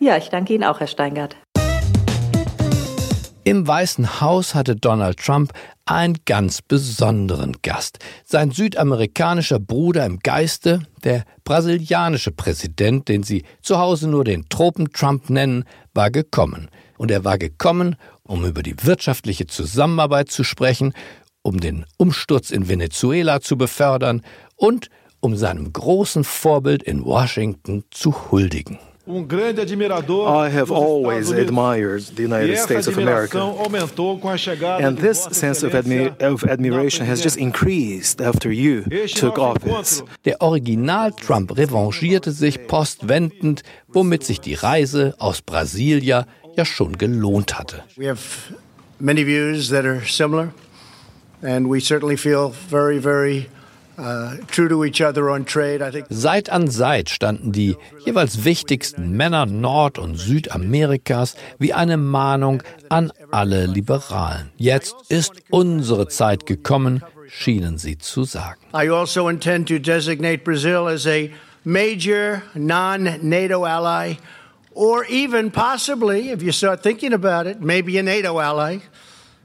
Ja, 0.00 0.16
ich 0.16 0.30
danke 0.30 0.54
Ihnen 0.54 0.64
auch, 0.64 0.80
Herr 0.80 0.88
Steingart. 0.88 1.36
Im 3.44 3.68
Weißen 3.68 4.20
Haus 4.20 4.56
hatte 4.56 4.74
Donald 4.74 5.18
Trump 5.18 5.52
einen 5.84 6.18
ganz 6.26 6.60
besonderen 6.60 7.58
Gast. 7.62 8.00
Sein 8.24 8.50
südamerikanischer 8.50 9.60
Bruder 9.60 10.06
im 10.06 10.18
Geiste, 10.18 10.82
der 11.04 11.24
brasilianische 11.44 12.32
Präsident, 12.32 13.08
den 13.08 13.22
sie 13.22 13.44
zu 13.60 13.78
Hause 13.78 14.08
nur 14.08 14.24
den 14.24 14.48
Tropen-Trump 14.48 15.30
nennen, 15.30 15.64
war 15.94 16.10
gekommen. 16.10 16.68
Und 16.98 17.10
er 17.10 17.24
war 17.24 17.36
gekommen, 17.36 17.96
um 18.26 18.44
über 18.44 18.62
die 18.62 18.74
wirtschaftliche 18.84 19.46
Zusammenarbeit 19.46 20.30
zu 20.30 20.44
sprechen, 20.44 20.92
um 21.42 21.60
den 21.60 21.84
Umsturz 21.96 22.50
in 22.50 22.68
Venezuela 22.68 23.40
zu 23.40 23.56
befördern 23.56 24.22
und 24.56 24.88
um 25.20 25.36
seinem 25.36 25.72
großen 25.72 26.24
Vorbild 26.24 26.82
in 26.82 27.04
Washington 27.04 27.84
zu 27.90 28.30
huldigen. 28.30 28.78
I 29.04 30.48
have 30.48 30.70
always 30.70 31.32
admired 31.32 32.02
the 32.16 32.22
United 32.22 32.56
States 32.56 32.86
of 32.86 32.98
America. 32.98 33.40
And 33.40 34.96
this 34.96 35.24
sense 35.32 35.64
of, 35.64 35.74
admi 35.74 36.12
of 36.22 36.44
admiration 36.44 37.04
has 37.04 37.20
just 37.20 37.36
increased 37.36 38.20
after 38.20 38.52
you 38.52 38.84
took 39.16 39.38
office. 39.38 40.04
Der 40.24 40.40
Original 40.40 41.10
Trump 41.12 41.56
revanchierte 41.56 42.30
sich 42.30 42.68
postwendend, 42.68 43.64
womit 43.88 44.22
sich 44.22 44.40
die 44.40 44.54
Reise 44.54 45.16
aus 45.18 45.42
Brasilia 45.42 46.26
ja 46.56 46.64
schon 46.64 46.98
gelohnt 46.98 47.58
hatte. 47.58 47.82
We 47.96 48.08
have 48.08 48.20
many 48.98 49.24
views 49.24 49.68
that 49.70 49.84
are 49.84 50.02
similar 50.06 50.52
and 51.42 51.68
we 51.68 51.80
certainly 51.80 52.16
feel 52.16 52.52
very 52.70 52.98
very 52.98 53.48
uh, 53.98 54.36
Seit 56.08 56.50
an 56.50 56.68
Seit 56.68 57.10
standen 57.10 57.52
die 57.52 57.76
jeweils 58.04 58.44
wichtigsten 58.44 59.12
Männer 59.16 59.46
Nord- 59.46 59.98
und 59.98 60.16
Südamerikas 60.16 61.36
wie 61.58 61.72
eine 61.72 61.96
Mahnung 61.96 62.62
an 62.88 63.12
alle 63.30 63.66
Liberalen. 63.66 64.50
Jetzt 64.56 64.94
ist 65.08 65.32
unsere 65.50 66.08
Zeit 66.08 66.46
gekommen, 66.46 67.02
schienen 67.28 67.78
sie 67.78 67.98
zu 67.98 68.24
sagen. 68.24 68.60
I 68.74 68.88
also 68.90 69.28
intend 69.28 69.68
to 69.68 69.78
designate 69.78 70.44
Brazil 70.44 70.88
as 70.88 71.06
a 71.06 71.28
major 71.64 72.42
non-NATO 72.54 73.64
ally 73.64 74.16
or 74.74 75.04
even 75.08 75.50
possibly, 75.50 76.30
if 76.30 76.42
you 76.42 76.52
start 76.52 76.82
thinking 76.82 77.12
about 77.12 77.46
it, 77.46 77.60
maybe 77.60 77.98
a 77.98 78.02
NATO 78.02 78.38
ally. 78.38 78.80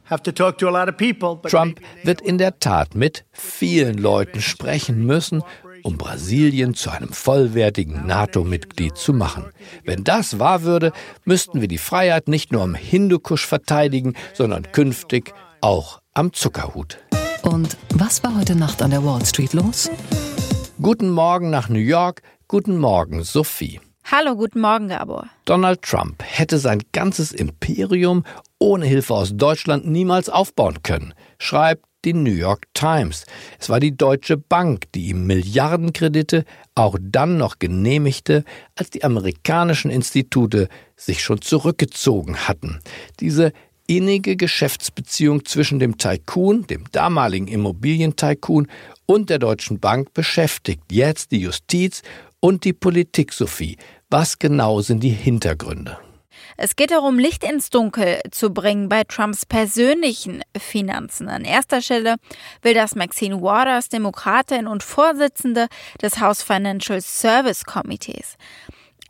Trump 0.09 1.81
wird 2.03 2.21
in 2.21 2.37
der 2.37 2.59
Tat 2.59 2.95
mit 2.95 3.25
vielen 3.31 3.97
Leuten 3.97 4.39
sprechen 4.39 5.05
müssen, 5.05 5.43
um 5.83 5.97
Brasilien 5.97 6.73
zu 6.75 6.89
einem 6.91 7.09
vollwertigen 7.09 8.07
NATO-Mitglied 8.07 8.95
zu 8.95 9.13
machen. 9.13 9.45
Wenn 9.83 10.03
das 10.03 10.39
wahr 10.39 10.63
würde, 10.63 10.93
müssten 11.25 11.61
wir 11.61 11.67
die 11.67 11.77
Freiheit 11.77 12.27
nicht 12.27 12.51
nur 12.51 12.61
am 12.61 12.75
Hindukusch 12.75 13.45
verteidigen, 13.45 14.13
sondern 14.33 14.71
künftig 14.71 15.33
auch 15.61 15.99
am 16.13 16.33
Zuckerhut. 16.33 16.99
Und 17.43 17.77
was 17.93 18.23
war 18.23 18.35
heute 18.37 18.55
Nacht 18.55 18.81
an 18.81 18.91
der 18.91 19.03
Wall 19.03 19.25
Street 19.25 19.53
los? 19.53 19.89
Guten 20.81 21.09
Morgen 21.09 21.49
nach 21.49 21.69
New 21.69 21.79
York, 21.79 22.21
guten 22.47 22.77
Morgen 22.77 23.23
Sophie. 23.23 23.79
Hallo, 24.09 24.37
guten 24.37 24.61
Morgen, 24.61 24.87
Gabor. 24.87 25.27
Donald 25.43 25.81
Trump 25.81 26.23
hätte 26.23 26.59
sein 26.59 26.81
ganzes 26.93 27.33
Imperium 27.33 28.23
ohne 28.57 28.85
Hilfe 28.85 29.13
aus 29.13 29.35
Deutschland 29.35 29.85
niemals 29.85 30.29
aufbauen 30.29 30.81
können, 30.81 31.13
schreibt 31.39 31.83
die 32.05 32.13
New 32.13 32.31
York 32.31 32.67
Times. 32.73 33.25
Es 33.59 33.67
war 33.67 33.81
die 33.81 33.97
Deutsche 33.97 34.37
Bank, 34.37 34.85
die 34.95 35.07
ihm 35.07 35.27
Milliardenkredite 35.27 36.45
auch 36.73 36.97
dann 37.01 37.37
noch 37.37 37.59
genehmigte, 37.59 38.45
als 38.77 38.91
die 38.91 39.03
amerikanischen 39.03 39.91
Institute 39.91 40.69
sich 40.95 41.21
schon 41.21 41.41
zurückgezogen 41.41 42.47
hatten. 42.47 42.79
Diese 43.19 43.51
innige 43.87 44.37
Geschäftsbeziehung 44.37 45.43
zwischen 45.43 45.79
dem 45.79 45.97
Tycoon, 45.97 46.65
dem 46.67 46.85
damaligen 46.93 47.49
Immobilientycoon 47.49 48.67
und 49.05 49.29
der 49.29 49.39
Deutschen 49.39 49.81
Bank 49.81 50.13
beschäftigt 50.13 50.83
jetzt 50.91 51.31
die 51.31 51.39
Justiz 51.41 52.03
und 52.39 52.63
die 52.65 52.73
Politik, 52.73 53.33
Sophie. 53.33 53.77
Was 54.09 54.39
genau 54.39 54.79
sind 54.79 55.03
die 55.03 55.09
Hintergründe? 55.09 55.97
Es 56.55 56.77
geht 56.77 56.91
darum, 56.91 57.19
Licht 57.19 57.43
ins 57.43 57.69
Dunkel 57.69 58.21
zu 58.31 58.53
bringen 58.53 58.87
bei 58.87 59.03
Trumps 59.03 59.45
persönlichen 59.45 60.43
Finanzen. 60.57 61.27
An 61.27 61.43
erster 61.43 61.81
Stelle 61.81 62.15
will 62.61 62.73
das 62.73 62.95
Maxine 62.95 63.41
Waters, 63.41 63.89
Demokratin 63.89 64.65
und 64.65 64.81
Vorsitzende 64.81 65.67
des 66.01 66.21
House 66.21 66.41
Financial 66.41 67.01
Service 67.01 67.65
Committees. 67.65 68.37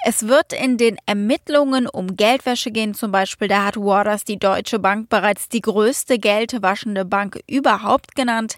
Es 0.04 0.28
wird 0.28 0.52
in 0.52 0.78
den 0.78 0.98
Ermittlungen 1.06 1.88
um 1.88 2.16
Geldwäsche 2.16 2.72
gehen. 2.72 2.96
Zum 2.96 3.12
Beispiel, 3.12 3.48
da 3.48 3.66
hat 3.66 3.78
Waters 3.78 4.24
die 4.24 4.40
Deutsche 4.40 4.80
Bank 4.80 5.10
bereits 5.10 5.48
die 5.48 5.62
größte 5.62 6.18
geldwaschende 6.18 7.06
Bank 7.06 7.40
überhaupt 7.48 8.16
genannt. 8.16 8.58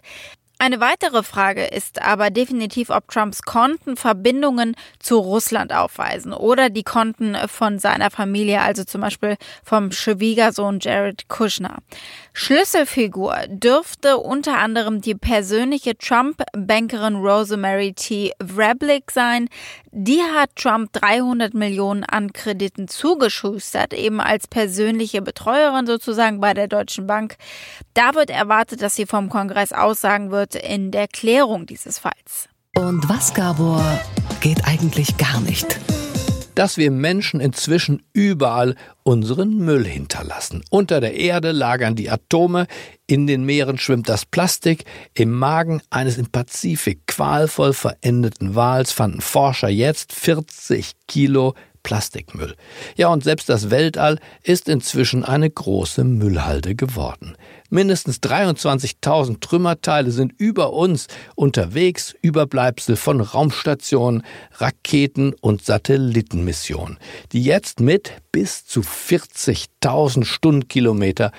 Eine 0.62 0.78
weitere 0.78 1.22
Frage 1.22 1.64
ist 1.64 2.02
aber 2.02 2.28
definitiv, 2.28 2.90
ob 2.90 3.08
Trumps 3.08 3.40
Konten 3.40 3.96
Verbindungen 3.96 4.76
zu 4.98 5.16
Russland 5.16 5.72
aufweisen 5.72 6.34
oder 6.34 6.68
die 6.68 6.82
Konten 6.82 7.34
von 7.48 7.78
seiner 7.78 8.10
Familie, 8.10 8.60
also 8.60 8.84
zum 8.84 9.00
Beispiel 9.00 9.38
vom 9.64 9.90
Schwiegersohn 9.90 10.78
Jared 10.78 11.30
Kushner. 11.30 11.78
Schlüsselfigur 12.34 13.36
dürfte 13.48 14.18
unter 14.18 14.58
anderem 14.58 15.00
die 15.00 15.14
persönliche 15.14 15.96
Trump-Bankerin 15.96 17.16
Rosemary 17.16 17.94
T. 17.94 18.32
Vrablick 18.38 19.12
sein. 19.12 19.48
Die 19.92 20.20
hat 20.22 20.54
Trump 20.54 20.92
300 20.92 21.52
Millionen 21.52 22.04
an 22.04 22.32
Krediten 22.32 22.86
zugeschustert, 22.86 23.92
eben 23.92 24.20
als 24.20 24.46
persönliche 24.46 25.20
Betreuerin 25.20 25.86
sozusagen 25.86 26.40
bei 26.40 26.54
der 26.54 26.68
Deutschen 26.68 27.08
Bank. 27.08 27.36
Da 27.94 28.14
wird 28.14 28.30
erwartet, 28.30 28.82
dass 28.82 28.94
sie 28.94 29.06
vom 29.06 29.28
Kongress 29.28 29.72
aussagen 29.72 30.30
wird 30.30 30.54
in 30.54 30.92
der 30.92 31.08
Klärung 31.08 31.66
dieses 31.66 31.98
Falls. 31.98 32.48
Und 32.76 33.08
was, 33.08 33.34
Gabor, 33.34 33.82
geht 34.40 34.64
eigentlich 34.64 35.16
gar 35.16 35.40
nicht? 35.40 35.80
Dass 36.60 36.76
wir 36.76 36.90
Menschen 36.90 37.40
inzwischen 37.40 38.02
überall 38.12 38.74
unseren 39.02 39.56
Müll 39.56 39.86
hinterlassen. 39.86 40.62
Unter 40.68 41.00
der 41.00 41.14
Erde 41.14 41.52
lagern 41.52 41.96
die 41.96 42.10
Atome, 42.10 42.66
in 43.06 43.26
den 43.26 43.44
Meeren 43.44 43.78
schwimmt 43.78 44.10
das 44.10 44.26
Plastik, 44.26 44.84
im 45.14 45.30
Magen 45.30 45.80
eines 45.88 46.18
im 46.18 46.26
Pazifik 46.26 47.06
qualvoll 47.06 47.72
verendeten 47.72 48.56
Wals 48.56 48.92
fanden 48.92 49.22
Forscher 49.22 49.70
jetzt 49.70 50.12
40 50.12 50.92
Kilo 51.08 51.54
Plastikmüll. 51.82 52.54
Ja, 52.96 53.08
und 53.08 53.24
selbst 53.24 53.48
das 53.48 53.70
Weltall 53.70 54.18
ist 54.42 54.68
inzwischen 54.68 55.24
eine 55.24 55.48
große 55.48 56.04
Müllhalde 56.04 56.74
geworden. 56.74 57.36
Mindestens 57.70 58.18
23.000 58.18 59.40
Trümmerteile 59.40 60.10
sind 60.10 60.32
über 60.38 60.72
uns 60.72 61.06
unterwegs, 61.36 62.14
Überbleibsel 62.20 62.96
von 62.96 63.20
Raumstationen, 63.20 64.22
Raketen 64.58 65.34
und 65.40 65.64
Satellitenmissionen, 65.64 66.98
die 67.32 67.42
jetzt 67.42 67.80
mit 67.80 68.12
bis 68.32 68.66
zu 68.66 68.80
40.000 68.80 70.24
Stundenkilometer 70.24 71.32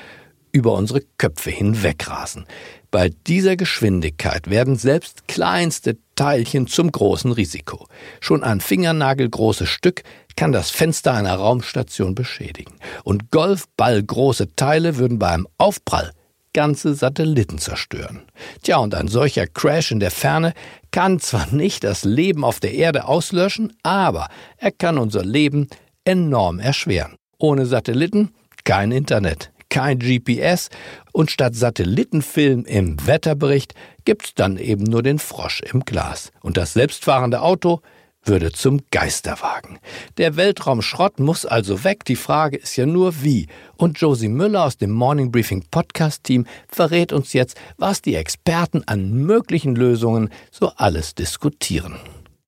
über 0.52 0.74
unsere 0.74 1.02
Köpfe 1.18 1.50
hinwegrasen. 1.50 2.46
Bei 2.92 3.10
dieser 3.26 3.56
Geschwindigkeit 3.56 4.50
werden 4.50 4.76
selbst 4.76 5.30
kleinste 5.30 5.98
Teilchen 6.16 6.68
zum 6.68 6.92
großen 6.92 7.32
Risiko. 7.32 7.88
Schon 8.20 8.44
ein 8.44 8.60
fingernagelgroßes 8.60 9.70
Stück 9.70 10.04
kann 10.36 10.52
das 10.52 10.70
Fenster 10.70 11.14
einer 11.14 11.36
Raumstation 11.36 12.16
beschädigen. 12.16 12.74
Und 13.04 13.32
golfballgroße 13.32 14.56
Teile 14.56 14.98
würden 14.98 15.20
beim 15.20 15.48
Aufprall 15.58 16.12
ganze 16.54 16.94
Satelliten 16.94 17.60
zerstören. 17.60 18.24
Tja, 18.62 18.78
und 18.78 18.94
ein 18.94 19.08
solcher 19.08 19.48
Crash 19.48 19.92
in 19.92 20.00
der 20.00 20.12
Ferne 20.12 20.54
kann 20.92 21.20
zwar 21.20 21.48
nicht 21.48 21.84
das 21.84 22.04
Leben 22.04 22.44
auf 22.44 22.60
der 22.60 22.74
Erde 22.74 23.06
auslöschen, 23.06 23.74
aber 23.84 24.28
er 24.58 24.72
kann 24.72 24.98
unser 24.98 25.24
Leben 25.24 25.68
enorm 26.04 26.60
erschweren. 26.60 27.16
Ohne 27.38 27.66
Satelliten 27.66 28.32
kein 28.64 28.92
Internet, 28.92 29.52
kein 29.70 30.00
GPS 30.00 30.70
und 31.14 31.32
statt 31.32 31.56
Satellitenfilm 31.56 32.66
im 32.66 33.08
Wetterbericht 33.08 33.74
gibt's 34.06 34.34
dann 34.36 34.58
eben 34.58 34.84
nur 34.84 35.02
den 35.02 35.20
Frosch 35.20 35.62
im 35.62 35.82
Glas. 35.86 36.32
Und 36.42 36.58
das 36.58 36.74
selbstfahrende 36.74 37.42
Auto 37.42 37.82
würde 38.24 38.52
zum 38.52 38.82
Geisterwagen. 38.92 39.80
Der 40.18 40.36
Weltraumschrott 40.36 41.20
muss 41.20 41.46
also 41.46 41.84
weg. 41.84 42.06
Die 42.06 42.16
Frage 42.16 42.58
ist 42.58 42.76
ja 42.76 42.86
nur 42.86 43.24
wie. 43.24 43.48
Und 43.78 44.00
Josie 44.00 44.30
Müller 44.30 44.66
aus 44.66 44.78
dem 44.78 44.92
Morning 44.92 45.32
Briefing 45.32 45.66
Podcast 45.72 46.24
Team 46.24 46.46
verrät 46.68 47.14
uns 47.14 47.34
jetzt, 47.34 47.60
was 47.78 48.02
die 48.02 48.16
Experten 48.16 48.84
an 48.86 49.12
möglichen 49.14 49.76
Lösungen 49.76 50.30
so 50.52 50.72
alles 50.76 51.16
diskutieren. 51.16 51.96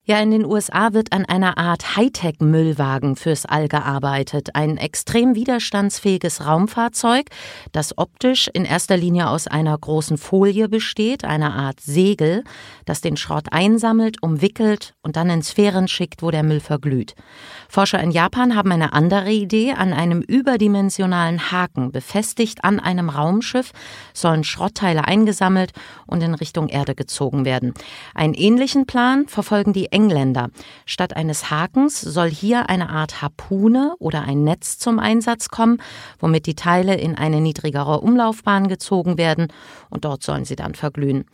Ja, 0.06 0.20
in 0.20 0.32
den 0.32 0.44
USA 0.44 0.92
wird 0.92 1.14
an 1.14 1.24
einer 1.24 1.58
Art 1.58 1.96
Hightech-Müllwagen 1.96 3.16
fürs 3.16 3.46
All 3.46 3.70
gearbeitet. 3.70 4.54
Ein 4.54 4.76
extrem 4.76 5.34
widerstandsfähiges 5.34 6.46
Raumfahrzeug, 6.46 7.28
das 7.72 7.98
optisch 7.98 8.50
in 8.52 8.66
erster 8.66 8.98
Linie 8.98 9.30
aus 9.30 9.48
einer 9.48 9.78
großen 9.78 10.18
Folie 10.18 10.68
besteht, 10.68 11.24
einer 11.24 11.54
Art 11.54 11.80
Segel, 11.80 12.44
das 12.84 13.00
den 13.00 13.16
Schrott 13.16 13.54
einsammelt, 13.54 14.22
umwickelt 14.22 14.94
und 15.04 15.16
dann 15.16 15.30
in 15.30 15.42
Sphären 15.42 15.88
schickt, 15.88 16.22
wo 16.22 16.32
der 16.32 16.44
Müll 16.44 16.60
verglüht. 16.60 17.16
Forscher 17.70 18.02
in 18.02 18.12
Japan 18.12 18.58
haben 18.58 18.74
eine 18.74 18.92
andere 18.92 19.32
Idee. 19.32 19.72
An 19.72 19.94
einem 19.94 20.22
überdimensionalen 20.22 21.50
Haken, 21.50 21.94
befestigt 21.94 22.66
an 22.66 22.82
einem 22.82 23.08
Raumschiff, 23.08 23.72
sollen 24.14 24.44
Schrottteile 24.44 25.08
eingesammelt 25.08 25.72
und 26.06 26.22
in 26.22 26.34
Richtung 26.34 26.68
Erde 26.68 26.94
gezogen 26.94 27.46
werden. 27.46 27.74
Einen 28.14 28.34
ähnlichen 28.34 28.86
Plan 28.86 29.30
verfolgen 29.30 29.72
die 29.72 29.93
Engländer. 29.94 30.50
Statt 30.86 31.16
eines 31.16 31.50
Hakens 31.50 32.02
soll 32.02 32.30
hier 32.30 32.70
eine 32.70 32.90
Art 32.90 33.22
Harpune 33.22 33.96
oder 34.00 34.24
ein 34.24 34.44
Netz 34.44 34.78
zum 34.80 35.00
Einsatz 35.00 35.50
kommen, 35.50 35.78
womit 36.20 36.46
die 36.46 36.56
Teile 36.56 36.96
in 36.96 37.16
eine 37.16 37.40
niedrigere 37.40 38.02
Umlaufbahn 38.02 38.68
gezogen 38.68 39.18
werden 39.18 39.48
und 39.90 40.04
dort 40.04 40.24
sollen 40.24 40.46
sie 40.46 40.56
dann 40.56 40.76
verglühen. 40.76 41.26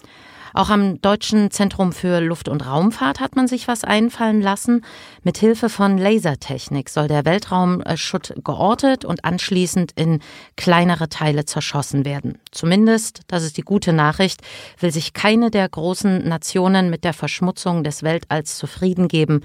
Auch 0.53 0.69
am 0.69 1.01
Deutschen 1.01 1.51
Zentrum 1.51 1.91
für 1.91 2.19
Luft- 2.19 2.49
und 2.49 2.65
Raumfahrt 2.65 3.19
hat 3.19 3.35
man 3.35 3.47
sich 3.47 3.67
was 3.67 3.83
einfallen 3.83 4.41
lassen. 4.41 4.83
Mit 5.23 5.37
Hilfe 5.37 5.69
von 5.69 5.97
Lasertechnik 5.97 6.89
soll 6.89 7.07
der 7.07 7.25
Weltraumschutt 7.25 8.33
geortet 8.43 9.05
und 9.05 9.25
anschließend 9.25 9.91
in 9.95 10.19
kleinere 10.55 11.09
Teile 11.09 11.45
zerschossen 11.45 12.05
werden. 12.05 12.37
Zumindest, 12.51 13.21
das 13.27 13.43
ist 13.43 13.57
die 13.57 13.61
gute 13.61 13.93
Nachricht, 13.93 14.41
will 14.79 14.91
sich 14.91 15.13
keine 15.13 15.51
der 15.51 15.67
großen 15.67 16.27
Nationen 16.27 16.89
mit 16.89 17.03
der 17.03 17.13
Verschmutzung 17.13 17.83
des 17.83 18.03
Weltalls 18.03 18.57
zufrieden 18.57 19.07
geben. 19.07 19.41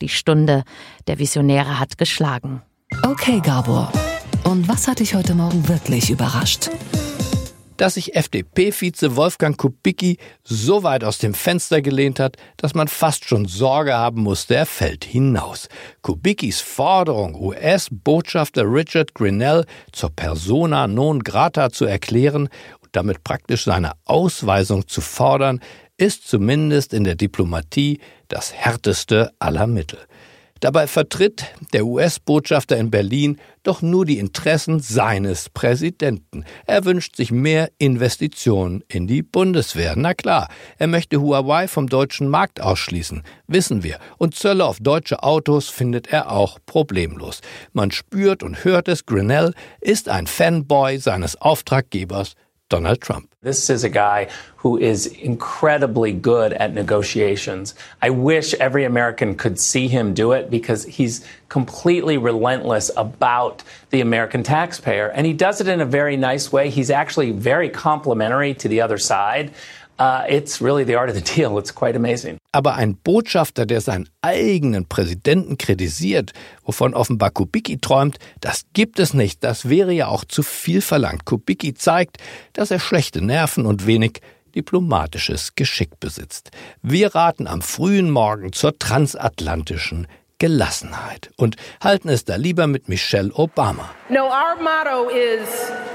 Die 0.00 0.08
Stunde 0.08 0.64
der 1.06 1.18
Visionäre 1.18 1.78
hat 1.78 1.98
geschlagen. 1.98 2.62
Okay, 3.02 3.40
Gabor. 3.40 3.92
Und 4.44 4.68
was 4.68 4.86
hat 4.86 5.00
dich 5.00 5.14
heute 5.14 5.34
Morgen 5.34 5.68
wirklich 5.68 6.10
überrascht? 6.10 6.70
Dass 7.76 7.94
sich 7.94 8.14
FDP-Vize 8.14 9.16
Wolfgang 9.16 9.56
Kubicki 9.56 10.18
so 10.44 10.82
weit 10.82 11.04
aus 11.04 11.18
dem 11.18 11.34
Fenster 11.34 11.82
gelehnt 11.82 12.20
hat, 12.20 12.36
dass 12.56 12.74
man 12.74 12.88
fast 12.88 13.24
schon 13.24 13.46
Sorge 13.46 13.94
haben 13.94 14.22
musste, 14.22 14.54
er 14.54 14.66
fällt 14.66 15.04
hinaus. 15.04 15.68
Kubickis 16.02 16.60
Forderung, 16.60 17.34
US-Botschafter 17.34 18.64
Richard 18.64 19.14
Grinnell 19.14 19.64
zur 19.92 20.10
Persona 20.10 20.86
non 20.86 21.22
grata 21.22 21.70
zu 21.70 21.84
erklären 21.84 22.48
und 22.80 22.90
damit 22.92 23.24
praktisch 23.24 23.64
seine 23.64 23.92
Ausweisung 24.04 24.86
zu 24.88 25.00
fordern, 25.00 25.60
ist 25.96 26.28
zumindest 26.28 26.92
in 26.92 27.04
der 27.04 27.14
Diplomatie 27.14 28.00
das 28.28 28.52
härteste 28.52 29.32
aller 29.38 29.66
Mittel. 29.66 29.98
Dabei 30.60 30.86
vertritt 30.86 31.44
der 31.72 31.84
US-Botschafter 31.84 32.76
in 32.76 32.90
Berlin 32.90 33.38
doch 33.62 33.82
nur 33.82 34.06
die 34.06 34.18
Interessen 34.18 34.80
seines 34.80 35.50
Präsidenten. 35.50 36.44
Er 36.66 36.84
wünscht 36.84 37.16
sich 37.16 37.30
mehr 37.30 37.70
Investitionen 37.78 38.82
in 38.88 39.06
die 39.06 39.22
Bundeswehr. 39.22 39.94
Na 39.96 40.14
klar, 40.14 40.48
er 40.78 40.86
möchte 40.86 41.20
Huawei 41.20 41.68
vom 41.68 41.88
deutschen 41.88 42.28
Markt 42.28 42.60
ausschließen, 42.60 43.22
wissen 43.48 43.82
wir. 43.82 43.98
Und 44.18 44.34
Zölle 44.34 44.64
auf 44.64 44.78
deutsche 44.80 45.22
Autos 45.22 45.68
findet 45.68 46.06
er 46.08 46.30
auch 46.30 46.58
problemlos. 46.64 47.40
Man 47.72 47.90
spürt 47.90 48.42
und 48.42 48.64
hört 48.64 48.88
es, 48.88 49.04
Grinnell 49.04 49.52
ist 49.80 50.08
ein 50.08 50.26
Fanboy 50.26 50.98
seines 50.98 51.40
Auftraggebers 51.40 52.34
Donald 52.68 53.00
Trump. 53.00 53.32
This 53.42 53.70
is 53.70 53.84
a 53.84 53.88
guy 53.88 54.28
who 54.56 54.76
is 54.76 55.06
incredibly 55.06 56.12
good 56.12 56.52
at 56.52 56.74
negotiations. 56.74 57.74
I 58.02 58.10
wish 58.10 58.54
every 58.54 58.84
American 58.84 59.36
could 59.36 59.60
see 59.60 59.86
him 59.86 60.14
do 60.14 60.32
it 60.32 60.50
because 60.50 60.84
he's 60.84 61.24
completely 61.48 62.18
relentless 62.18 62.90
about 62.96 63.62
the 63.90 64.00
American 64.00 64.42
taxpayer. 64.42 65.08
And 65.08 65.26
he 65.26 65.32
does 65.32 65.60
it 65.60 65.68
in 65.68 65.80
a 65.80 65.84
very 65.84 66.16
nice 66.16 66.50
way. 66.50 66.70
He's 66.70 66.90
actually 66.90 67.30
very 67.30 67.68
complimentary 67.68 68.54
to 68.54 68.66
the 68.66 68.80
other 68.80 68.98
side. 68.98 69.52
Uh, 69.98 70.24
it's 70.28 70.60
really 70.60 70.84
the 70.84 70.94
art 70.94 71.08
of 71.08 71.16
the 71.16 71.22
deal. 71.22 71.58
It's 71.58 71.74
quite 71.74 71.96
amazing. 71.96 72.38
Aber 72.52 72.74
ein 72.74 72.96
Botschafter, 72.96 73.64
der 73.64 73.80
seinen 73.80 74.08
eigenen 74.20 74.86
Präsidenten 74.86 75.56
kritisiert, 75.56 76.32
wovon 76.64 76.94
offenbar 76.94 77.30
Kubicki 77.30 77.78
träumt, 77.78 78.18
das 78.40 78.64
gibt 78.74 78.98
es 78.98 79.14
nicht. 79.14 79.42
Das 79.42 79.68
wäre 79.68 79.92
ja 79.92 80.08
auch 80.08 80.24
zu 80.24 80.42
viel 80.42 80.82
verlangt. 80.82 81.24
Kubicki 81.24 81.74
zeigt, 81.74 82.18
dass 82.52 82.70
er 82.70 82.78
schlechte 82.78 83.22
Nerven 83.22 83.64
und 83.64 83.86
wenig 83.86 84.20
diplomatisches 84.54 85.54
Geschick 85.54 86.00
besitzt. 86.00 86.50
Wir 86.82 87.14
raten 87.14 87.46
am 87.46 87.62
frühen 87.62 88.10
Morgen 88.10 88.52
zur 88.52 88.78
transatlantischen 88.78 90.06
Gelassenheit 90.38 91.30
und 91.36 91.56
halten 91.82 92.10
es 92.10 92.24
da 92.24 92.36
lieber 92.36 92.66
mit 92.66 92.88
Michelle 92.88 93.32
Obama. 93.32 93.90
No, 94.10 94.26
our 94.26 94.56
motto 94.56 95.08
is 95.08 95.48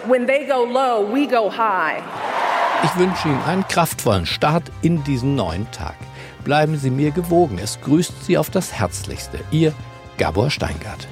when 0.07 0.25
they 0.25 0.45
go 0.45 0.63
low, 0.63 1.03
we 1.03 1.27
go 1.27 1.49
high. 1.49 2.01
Ich 2.84 2.96
wünsche 2.96 3.28
Ihnen 3.28 3.44
einen 3.44 3.67
kraftvollen 3.67 4.26
Start 4.26 4.63
in 4.82 5.04
diesen 5.04 5.36
neuen 5.36 5.70
Tag. 5.72 5.96
Bleiben 6.44 6.78
Sie 6.78 6.89
mir 6.89 7.12
gewogen. 7.12 7.60
Es 7.62 7.80
grüßt 7.82 8.26
Sie 8.26 8.39
auf 8.39 8.50
das 8.50 8.74
Herzlichste. 8.74 9.39
Ihr 9.52 9.74
Gabor 10.17 10.50
Steingart. 10.50 11.08